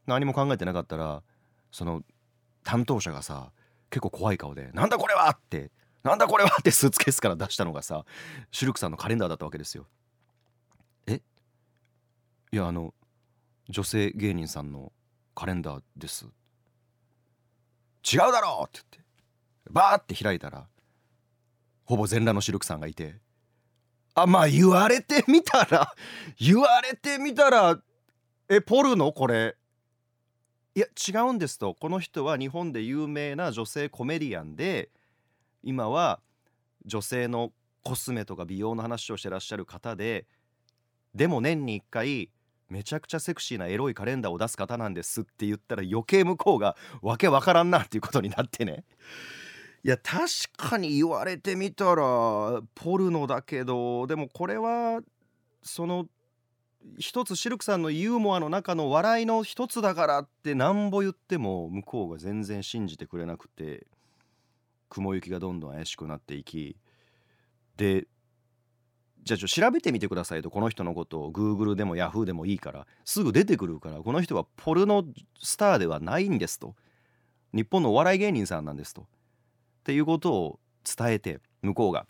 [0.06, 1.24] 何も考えてなかったら
[1.72, 2.04] その
[2.64, 3.52] 担当者がさ
[3.90, 5.72] 結構怖い顔で「なんだこれは!」って
[6.04, 8.06] 「なんだこれは!」って スーツケースから出したのがさ
[8.52, 9.88] シルクさんのカレンダーだったわけですよ。
[11.08, 11.22] え？
[12.52, 12.94] いやあの
[13.72, 14.92] 女性芸人さんの
[15.34, 16.26] カレンダーです。
[16.26, 19.72] 違うだろうって言って。
[19.72, 20.68] バーって開いたら
[21.86, 23.16] ほぼ全裸のシルクさんがいて
[24.14, 25.94] あまあ言われてみたら
[26.40, 27.82] 言われてみたら
[28.50, 29.14] えポルノ？
[29.14, 29.56] これ。
[30.76, 31.74] いや違うんですと。
[31.74, 34.90] この人は日本で有名な女性コメディアンで
[35.64, 36.22] 今は
[36.86, 37.54] 女性の
[37.84, 40.28] コスメとか美容の話をしてらっしゃる方で
[41.14, 42.30] でも年に1回
[42.72, 48.86] めちゃくちゃセクシーなエロいカレンダーを出す方なんですって言ったら余計向こうがわけわからんなっていうことになってね。
[49.84, 55.02] いや確かに言われてみたらポルノだけどでもこれは
[55.64, 56.08] その
[56.98, 63.88] 一つシルクさんのユーモアの中の笑いの一つだからってなんぼ言っても向こうが全然信じてくれなくて
[64.88, 66.78] 雲行きがどんどん怪しくなっていき
[67.76, 68.08] で
[69.24, 71.32] じゃあ調べてみてくださいとこの人のことを。
[71.32, 72.88] Google でも Yahoo でもいいから。
[73.06, 73.98] すぐ出てくるから。
[73.98, 75.06] この人はポルノ
[75.40, 76.76] スターではないんですと。
[77.54, 79.02] 日本のお笑い芸人さんなんですと。
[79.02, 79.06] っ
[79.84, 82.06] ていうことを伝えて向こうが。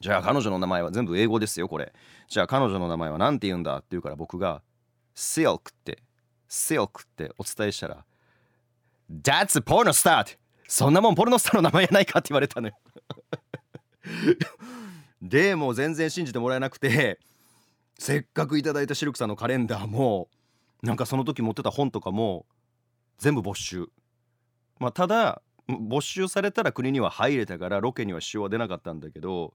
[0.00, 1.92] じゃあ彼女の名前は全部英語ですよこれ。
[2.28, 4.62] じゃあ彼女の名前は何て言うんだって言うから僕が
[5.16, 6.02] Silk って
[6.48, 8.04] Silk ってお伝えしたら
[9.10, 10.38] That's a porn star!
[10.68, 12.74] そんなもんポルノスターの名前やないかって言われたのよ。
[15.22, 17.18] でも全然信じてもらえなくて
[17.98, 20.28] せっかくいただいたシルクさんのカレンダーも
[20.82, 22.46] なんかその時持ってた本とかも
[23.18, 23.88] 全部没収。
[24.78, 29.54] まあただ没収されたら国には入れたからロケには支障は出なかったんだけど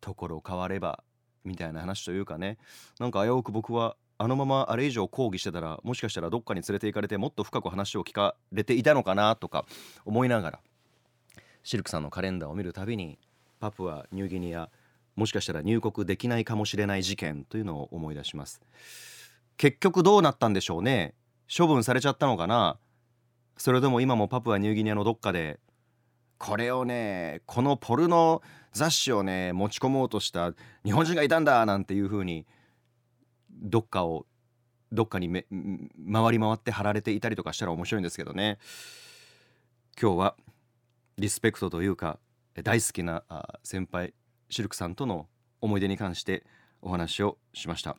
[0.00, 1.02] ところ変われば
[1.44, 2.58] みたいな話というかね。
[3.00, 9.66] なんか危うく僕はあのままあれ以上抗議してたらもしかしたらどっかに連れて行かれてもっと深く話を聞かれていたのかなとか
[10.04, 10.60] 思いながら
[11.62, 13.18] シルクさんのカレンダーを見るたびに
[13.60, 14.70] パプアニューギニア
[15.16, 18.60] もしかしたら入国できないかもしれない事件というのを思い出します。
[19.56, 21.14] 結局どうなったんでしょうね。
[21.54, 22.78] 処分されちゃったのかな。
[23.56, 25.58] それとも今もパプアニューギニアのどっかで
[26.38, 28.42] これをねこのポルノ
[28.72, 30.52] 雑誌をね持ち込もうとした
[30.84, 32.46] 日本人がいたんだなんていう風に
[33.50, 34.26] どっかを
[34.92, 35.46] どっかにめ
[36.12, 38.58] 回り回って貼られていたりとかしたら面白いんですけどね。
[40.00, 40.36] 今日は
[41.16, 42.18] リスペクトというか
[42.62, 43.24] 大好きな
[43.62, 44.14] 先輩
[44.48, 45.28] シルクさんとの
[45.60, 46.44] 思い出に関して
[46.82, 47.96] お話をしました。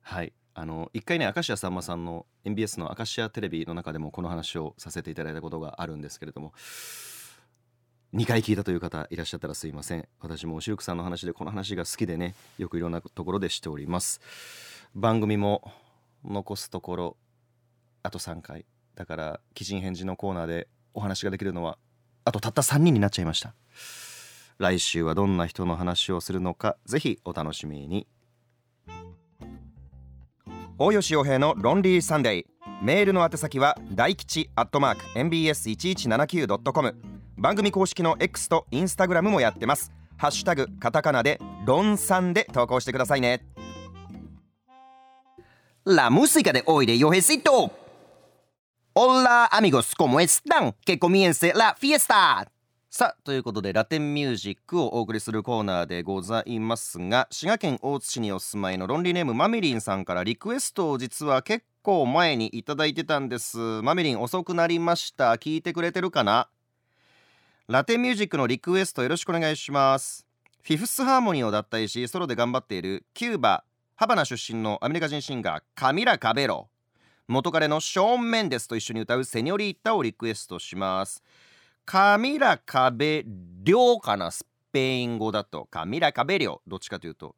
[0.00, 0.32] はい。
[0.54, 6.52] あの一回ね明石家さんまさんの MBS の明石家テレビの中でもこの話をさせていただいたことがあるんですけれども
[8.12, 10.08] 2回聞いたという方いらっしゃったらすいません。
[10.20, 14.20] 私もシルクさんの話でこの話が好きでねよくいろんなところでしております。
[14.94, 15.70] 番組も
[16.24, 17.16] 残すところ
[18.02, 18.64] あと3回。
[18.96, 21.78] だから鬼人返事のコーナーでお話ができるのは
[22.28, 23.54] あとたった3人になっちゃいました。
[24.58, 28.06] 来週はどんな人の話をするのかぜひお楽しみに。
[30.76, 32.44] 大吉洋平のロンリーサンデー。
[32.82, 36.96] メールの宛先は大吉アットマーク MBS1179.com
[37.38, 39.90] 番組公式の X と Instagram もやってます。
[40.18, 43.42] ハッシュタグカタカナでロンサンで投稿してくださいね。
[45.86, 47.70] La música de hoy de Yojecito
[49.00, 50.74] Hola amigos, ¿cómo están?
[50.84, 52.48] Que comience la fiesta.
[52.90, 63.58] さあということでラテンミュージックをお送りするコーナーでございますが滋賀県大津市にお住まいのロンリーネームマミリンさんからリクエストを実は結構前にいただいてたんです。
[63.82, 65.30] マミリン遅くなりました。
[65.34, 66.48] 聞いてくれてるかな？
[67.68, 70.26] ラテンミュージックのリクエストよろしくお願いします。
[70.64, 73.62] フィフスハーモニーを脱退しソロで頑張っているキューバ
[73.94, 76.68] ハバナ出身のアメリカ人シンガーカミラ・カベロ。
[77.28, 81.22] 元彼のショーン・メンデスと一緒に歌うセニョリータをリクエストします。
[81.84, 85.68] カミラ・カベリョかなスペイン語だと。
[85.70, 87.36] カミラ・カベリョどっちかというと。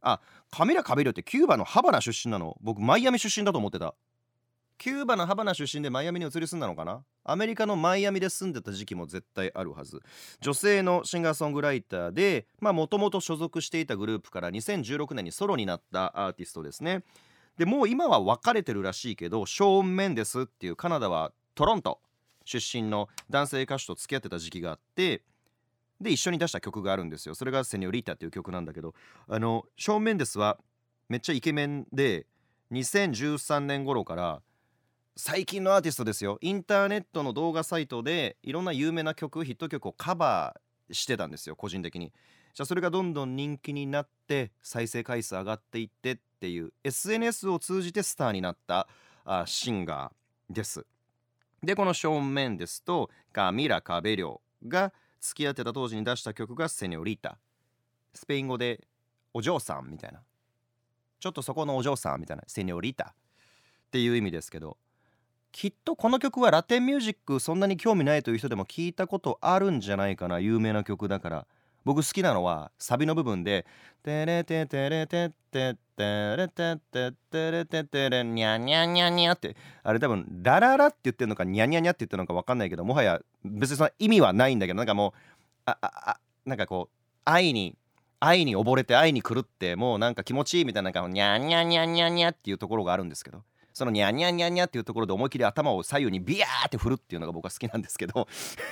[0.00, 2.56] あカミラ・カベリョってキューバのハバナ出身なの？
[2.62, 3.94] 僕マイアミ出身だと思ってた。
[4.78, 7.04] キューバのハバナ出身でマイアミに移り住んだのかな？
[7.24, 10.00] アメリカのマイアミで住んでた時期も絶対あるはず。
[10.40, 17.02] 女性のシンガーソングライターでもともと所属していたグループから2016年にソロになったアーティストですね。
[17.58, 22.00] でもう今は別れてるらしいけどショーン・メンデスっていうカナダはトロント
[22.44, 25.22] 出身の男性歌手と付き合ってた時期があって
[26.00, 27.34] で一緒に出した曲があるんですよ。
[27.34, 28.94] それが「セニョリータ」っていう曲なんだけど
[29.28, 30.58] あのショーン・メンデスは
[31.08, 32.26] めっちゃイケメンで
[32.72, 34.42] 2013年頃から
[35.16, 36.38] 最近のアーティストですよ。
[36.40, 42.12] インターネットの動画サイトでいろんな有名な曲ヒット曲をカバーしてたんですよ個人的に。
[42.54, 48.86] じゃあそれがどんどん人気になって再生回数上がっていってっていう SNS を通じてスターになった
[49.24, 50.86] あシンガーです。
[51.64, 54.38] でこのショーン・メンデスとカミラ・カベリョ
[54.68, 57.38] が付き合ってた当時に出した曲が「セニョリータ」
[58.14, 58.86] スペイン語で
[59.34, 60.22] 「お嬢さん」みたいな。
[61.18, 63.14] ちょっとそこのお嬢さんみたいな「セニョリータ」
[63.86, 64.76] っていう意味ですけど
[65.50, 70.38] きっとこの曲はラテンミュージックそんなに興味ないという人でも聞いたことあるんじゃないかな。
[70.38, 71.46] 有名な曲だから。
[71.84, 73.66] 僕好きなのはサビの部分で
[74.02, 85.12] 「テレテテレテテテレテテテレテテレニャニャニャニャ」ってあれ多分「ラララ」って言ってるのか「ニャニャニャ」って言ってるのか分かんないけどもはや別にその意味はないんだけどなんかもう
[85.66, 87.76] ああなんかこう愛に
[88.20, 93.42] 愛に溺れて愛に狂ってもうなんか気持ちいいみたいななんかニャニャニャニャニャっていうところがあるんですけど
[93.74, 98.28] そのニャニャニャニャっていうところで思いっきり頭を左右にビヤーって振るっていうのが僕は好きなんですけど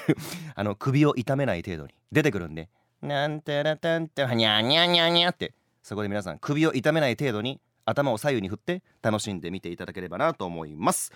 [0.54, 2.68] あの首を痛めない程度に出てくるんで
[3.02, 11.10] なんてらたんてはにゃにゃにゃにゃってそこで皆さん首を痛めない程度に頭を左右に振って楽しんでみていただければなと思います。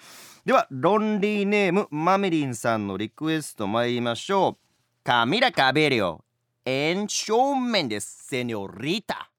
[0.44, 5.04] ではロンリーネームマメリンさんのリクエスト参りましょう。
[5.04, 6.24] カミラ・カベリオ
[6.64, 9.30] エンショーメンデスセニョリタ。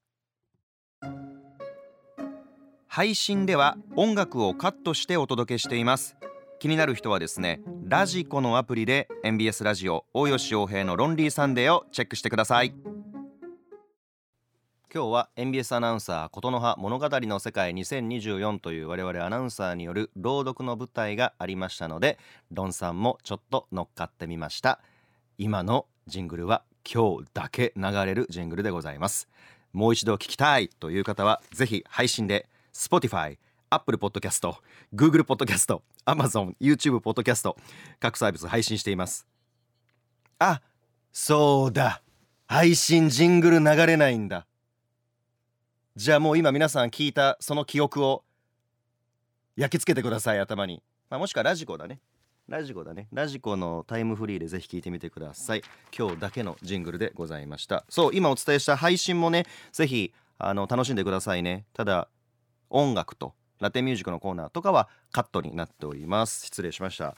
[2.88, 6.16] 配信では音楽をカットしてお届けしています。
[6.60, 12.74] 気になる人はですねラジコのアプリで MBS ラジオ大吉洋平のロンリーサンデーをチェックしてください。
[14.94, 22.18] 今日は MBS アナウンサー琴ノ葉物語の世界2024という我々アナウンサーによる朗読の舞台がありましたので
[22.52, 24.80] ロンさんもちょっと乗っかってみました。
[25.38, 29.28] 今のジングルは今日だけ流れるジングルでございます。
[29.74, 33.38] もう一度聞きたいという方はぜひ配信で Spotify
[33.70, 34.56] Apple Podcast、
[34.94, 37.54] Google Podcast、Amazon、YouTube Podcast
[38.00, 39.28] 各サービス配信しています。
[40.40, 40.62] あ
[41.12, 42.02] そうだ。
[42.48, 44.48] 配信ジングル流れないんだ。
[45.96, 48.24] じゃあもう今皆さん聞いたその記憶を
[49.58, 52.00] 焼き付けてください頭に、まあ、もしくはラジコだね。
[52.48, 53.10] ラジコだね。
[53.12, 55.64] ラジコのタイムフリーでぜひ聞いてみてください。
[55.98, 57.84] 今日だけのジングルでございました。
[57.90, 61.66] そう今お伝えした配信もねぜひあの楽しんでくださいね。
[61.74, 62.08] ただ
[62.70, 63.34] 音楽と。
[63.60, 66.46] ラテンミュージックのコーナーとかはカットになっております。
[66.46, 67.16] 失礼しました。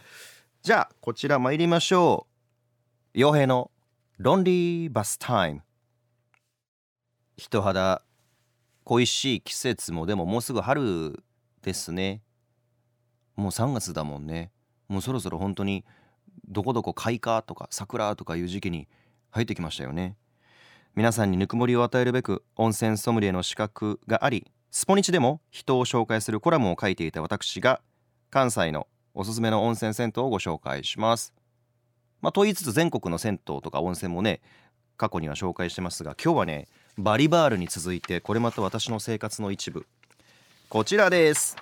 [0.61, 2.27] じゃあこちら参りましょ
[3.13, 3.17] う。
[3.17, 3.71] 傭兵の
[4.17, 5.61] Lonely Bath Time。
[7.37, 8.01] 人肌
[8.83, 11.23] 恋しい季節もでももうすぐ春
[11.61, 12.21] ですね。
[13.35, 14.51] もう3月だもんね。
[14.87, 15.85] もうそろそろ本当に
[16.47, 18.87] どこどこ開花とか桜とかいう時期に
[19.31, 20.17] 入ってきましたよね。
[20.95, 27.82] 皆さんにぬくもりを与えるべく温泉ソムリエの資格がありスポニチでも人を紹介するコラムを書いていた私が
[28.30, 31.34] 関西のおすすめの温泉銭湯をご紹介します。
[32.22, 34.41] まあと言いつつ全国の銭湯とか温泉もね
[34.95, 36.67] 過去には紹介してますが今日はね
[36.99, 39.88] バリバールに続いてこれまた私の生活の一部。
[40.70, 41.55] こちらです。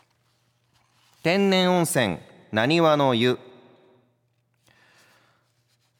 [1.23, 2.17] 天然温泉
[2.51, 3.39] なにわの湯。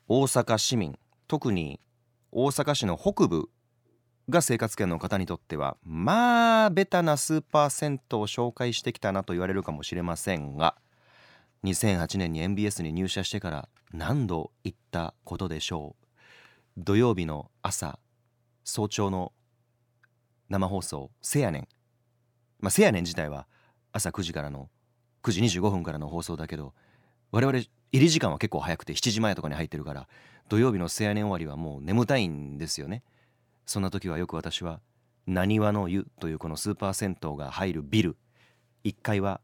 [0.09, 0.99] 大阪市民
[1.29, 1.79] 特に
[2.33, 3.49] 大阪市の北部
[4.29, 10.75] が生活圏の方にとってはまあベタなスーパー銭湯を紹介してきたなと言われるかもしれませんが
[11.63, 16.07] 2008年に MBS に入社してから何度行ったことでしょう。
[16.77, 17.99] 土曜日の朝
[18.63, 19.31] 早朝の
[20.49, 21.67] 生放送「せやねん」
[22.59, 23.47] まあ「せやねん」自体は
[23.93, 24.69] 朝9時からの
[25.23, 26.73] 9時25分からの放送だけど
[27.31, 30.07] 我々入り時間は結構早くて7時前とかに入ってるから
[30.49, 33.03] 土曜日の「せやねん」終わりはもう眠たいんですよね。
[33.67, 34.79] そんな時はよく私は
[35.27, 38.17] 「なにわの湯」というこのスーパー銭湯が入るビル。
[38.83, 39.41] 1階は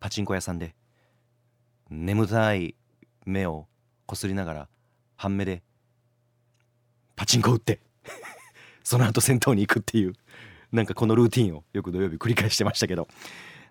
[0.00, 0.74] パチンコ屋さんで
[1.88, 2.74] 眠たい
[3.24, 3.68] 目を
[4.06, 4.68] こすりながら
[5.14, 5.62] 半目で
[7.14, 7.80] パチンコ打って。
[8.82, 10.14] その後銭湯に行くっていう
[10.72, 13.08] なんかこのルーティンをよく土曜日繰り返してましたけど。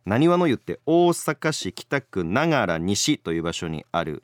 [0.06, 4.24] なにわの湯って大阪市北区長良西という場所にある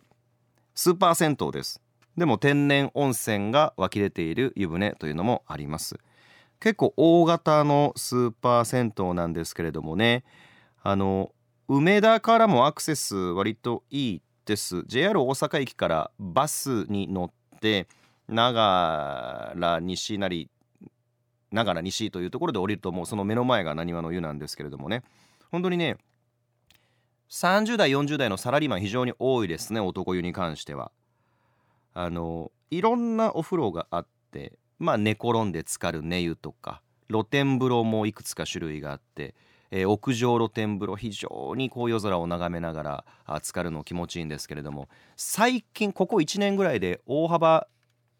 [0.75, 1.80] スーパー銭湯です。
[2.17, 5.97] でも天然温泉が湧き出ている湯船というのもあります。
[6.59, 10.23] 結構大型のスーパー銭湯なんですけれどもね
[10.83, 11.31] あの
[11.67, 14.83] 梅田からもアクセス割といいです。
[14.87, 17.87] JR 大阪駅からバスに乗って
[18.27, 20.49] 長良西なり
[21.51, 25.03] 長良西というところで降りるともうその目の前がなにわの湯なんですけれどもね。
[25.51, 25.97] 本当にね
[27.29, 30.91] 30代40代のサラリーマン非常に多いですね男湯に関しては。
[31.93, 39.35] あのいろんなお風呂があってまあ寝転んで浸かる寝湯とか露天風呂もいくつか種類があって、
[39.69, 43.05] えー、屋上露天風呂非常にこう夜空を眺めながら
[43.41, 44.87] 浸かるの気持ちいいんですけれども
[45.17, 47.67] 最近ここ1年ぐらいで大幅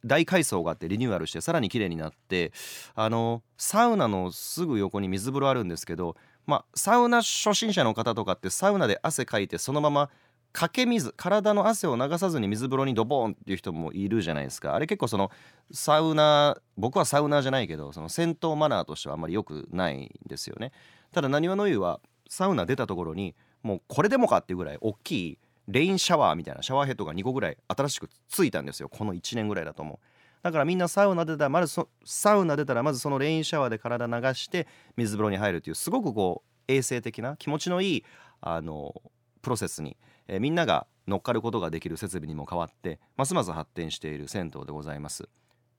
[0.06, 2.52] 大改装があってリニューアルしてさらに綺麗になって
[2.96, 6.16] あのサウナのすぐ横に水風呂あるんですけど
[6.46, 10.10] まあサウナ初心者の方とかってサウナで汗かいてそのまま
[10.54, 14.76] かけ水体の汗を流さずに水風呂にドボンっていう人もいるじゃないですか。
[14.76, 15.32] あれ結構その
[15.72, 20.72] サウナ僕はサウナじゃないけどその戦闘マナーとしてはあんまり良くないんですよね。
[21.12, 28.90] ただなにわの湯はサウナ出たところにもうこれでもかっていうぐらい大きいレインシャワーみたいなシャワーヘッドが2個ぐらい新しくついたんですよ。
[28.90, 30.00] この1年ぐらいだと思う。
[30.44, 38.06] だからみんなサウナ出たらまずサウナ出たらまずそのレインシャワーで体流して水風呂に入るっていうすごくこう衛生的な気持ちのいい
[38.42, 38.94] あの
[39.42, 39.98] プロセスに、
[40.28, 45.28] えー、みんなが乗っかることができる設備にも変わってますます発展している銭湯でございます。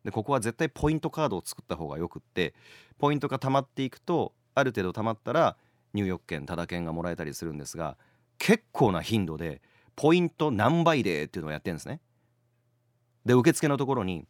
[0.04, 2.54] でここは絶対ポイントカードを作った方がよくって
[2.98, 5.56] ポイントが溜まっていくとある程度溜まったら
[5.94, 7.96] 入浴券タダ券がもらえたりするんですが
[8.38, 9.62] 結構な頻度で
[9.94, 12.00] ポイント何倍でっていうのをやってるんですね。
[13.24, 14.26] で受付のところに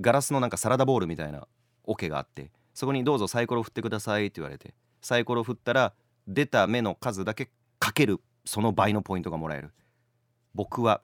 [0.00, 1.46] ガラスのなんかサラダボールみたいな
[1.84, 5.92] 桶があってそこにどうぞサイコロ振ってくださいって言われてサイコロ振ったら
[6.26, 9.72] 出た目の数だけかけるその倍のポイントがもらえる。
[10.54, 11.02] 僕は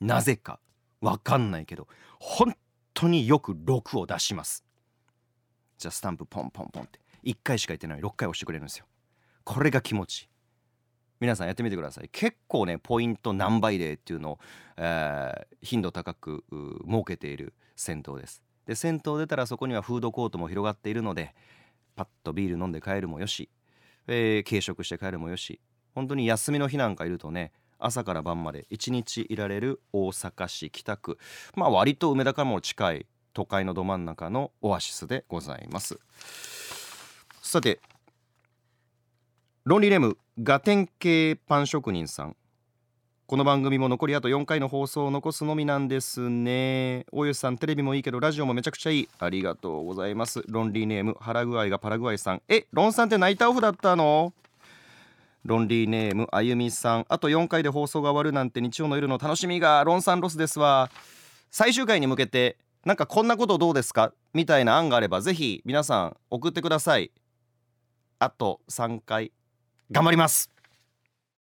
[0.00, 0.58] なぜか
[1.00, 1.86] わかんないけど
[2.18, 2.56] 本
[2.94, 4.64] 当によく6を出します。
[5.78, 7.00] じゃあスタンプポンポンポンって。
[7.24, 8.00] 1回しか言ってない。
[8.00, 8.86] 6回押してくれるんですよ。
[9.44, 10.28] これが気持ちいい。
[11.18, 12.08] 皆さんやってみてください。
[12.10, 14.38] 結構ねポイント何倍でっていうのを、
[14.76, 16.44] えー、頻度高く
[16.88, 18.42] 設けている銭湯です。
[18.66, 21.34] で銭湯出たらそこにはフードコートも広がっているので
[21.94, 23.48] パッとビール飲んで帰るもよし、
[24.06, 25.60] えー、軽食して帰るもよし。
[25.96, 31.18] 本当に休みの日なんかいるとね朝から晩まで一日いられる大阪市北区。
[31.56, 35.98] まあ割と梅田からも近い都会のど真ん中のオアシスでございます。
[37.42, 37.80] さて
[39.64, 42.36] ロンリーネームガテン系パン職人さん。
[43.26, 47.06] この番組も残りあと4回の放送を残すのみなんですね。
[47.10, 49.08] 大吉さんテレビもいいけどラジオもめちゃくちゃいい。
[49.18, 50.44] ありがとうございます。
[50.46, 52.42] ロンリーネーム腹具合がパラグアイさん。
[52.48, 54.32] えロンさんってナイターオフだったの？
[55.46, 57.06] ロンリーネームあゆみさん。
[57.08, 60.90] あと4回で放送が終わるなんて日曜の夜の楽しみがロンさんロスですわ。
[61.50, 64.12] 最終回に向けてなんかこんなことどうですか？
[64.34, 67.10] みたいな案があればぜひ皆さん送ってください。
[68.18, 69.32] あと3回。
[69.90, 70.55] 頑張ります。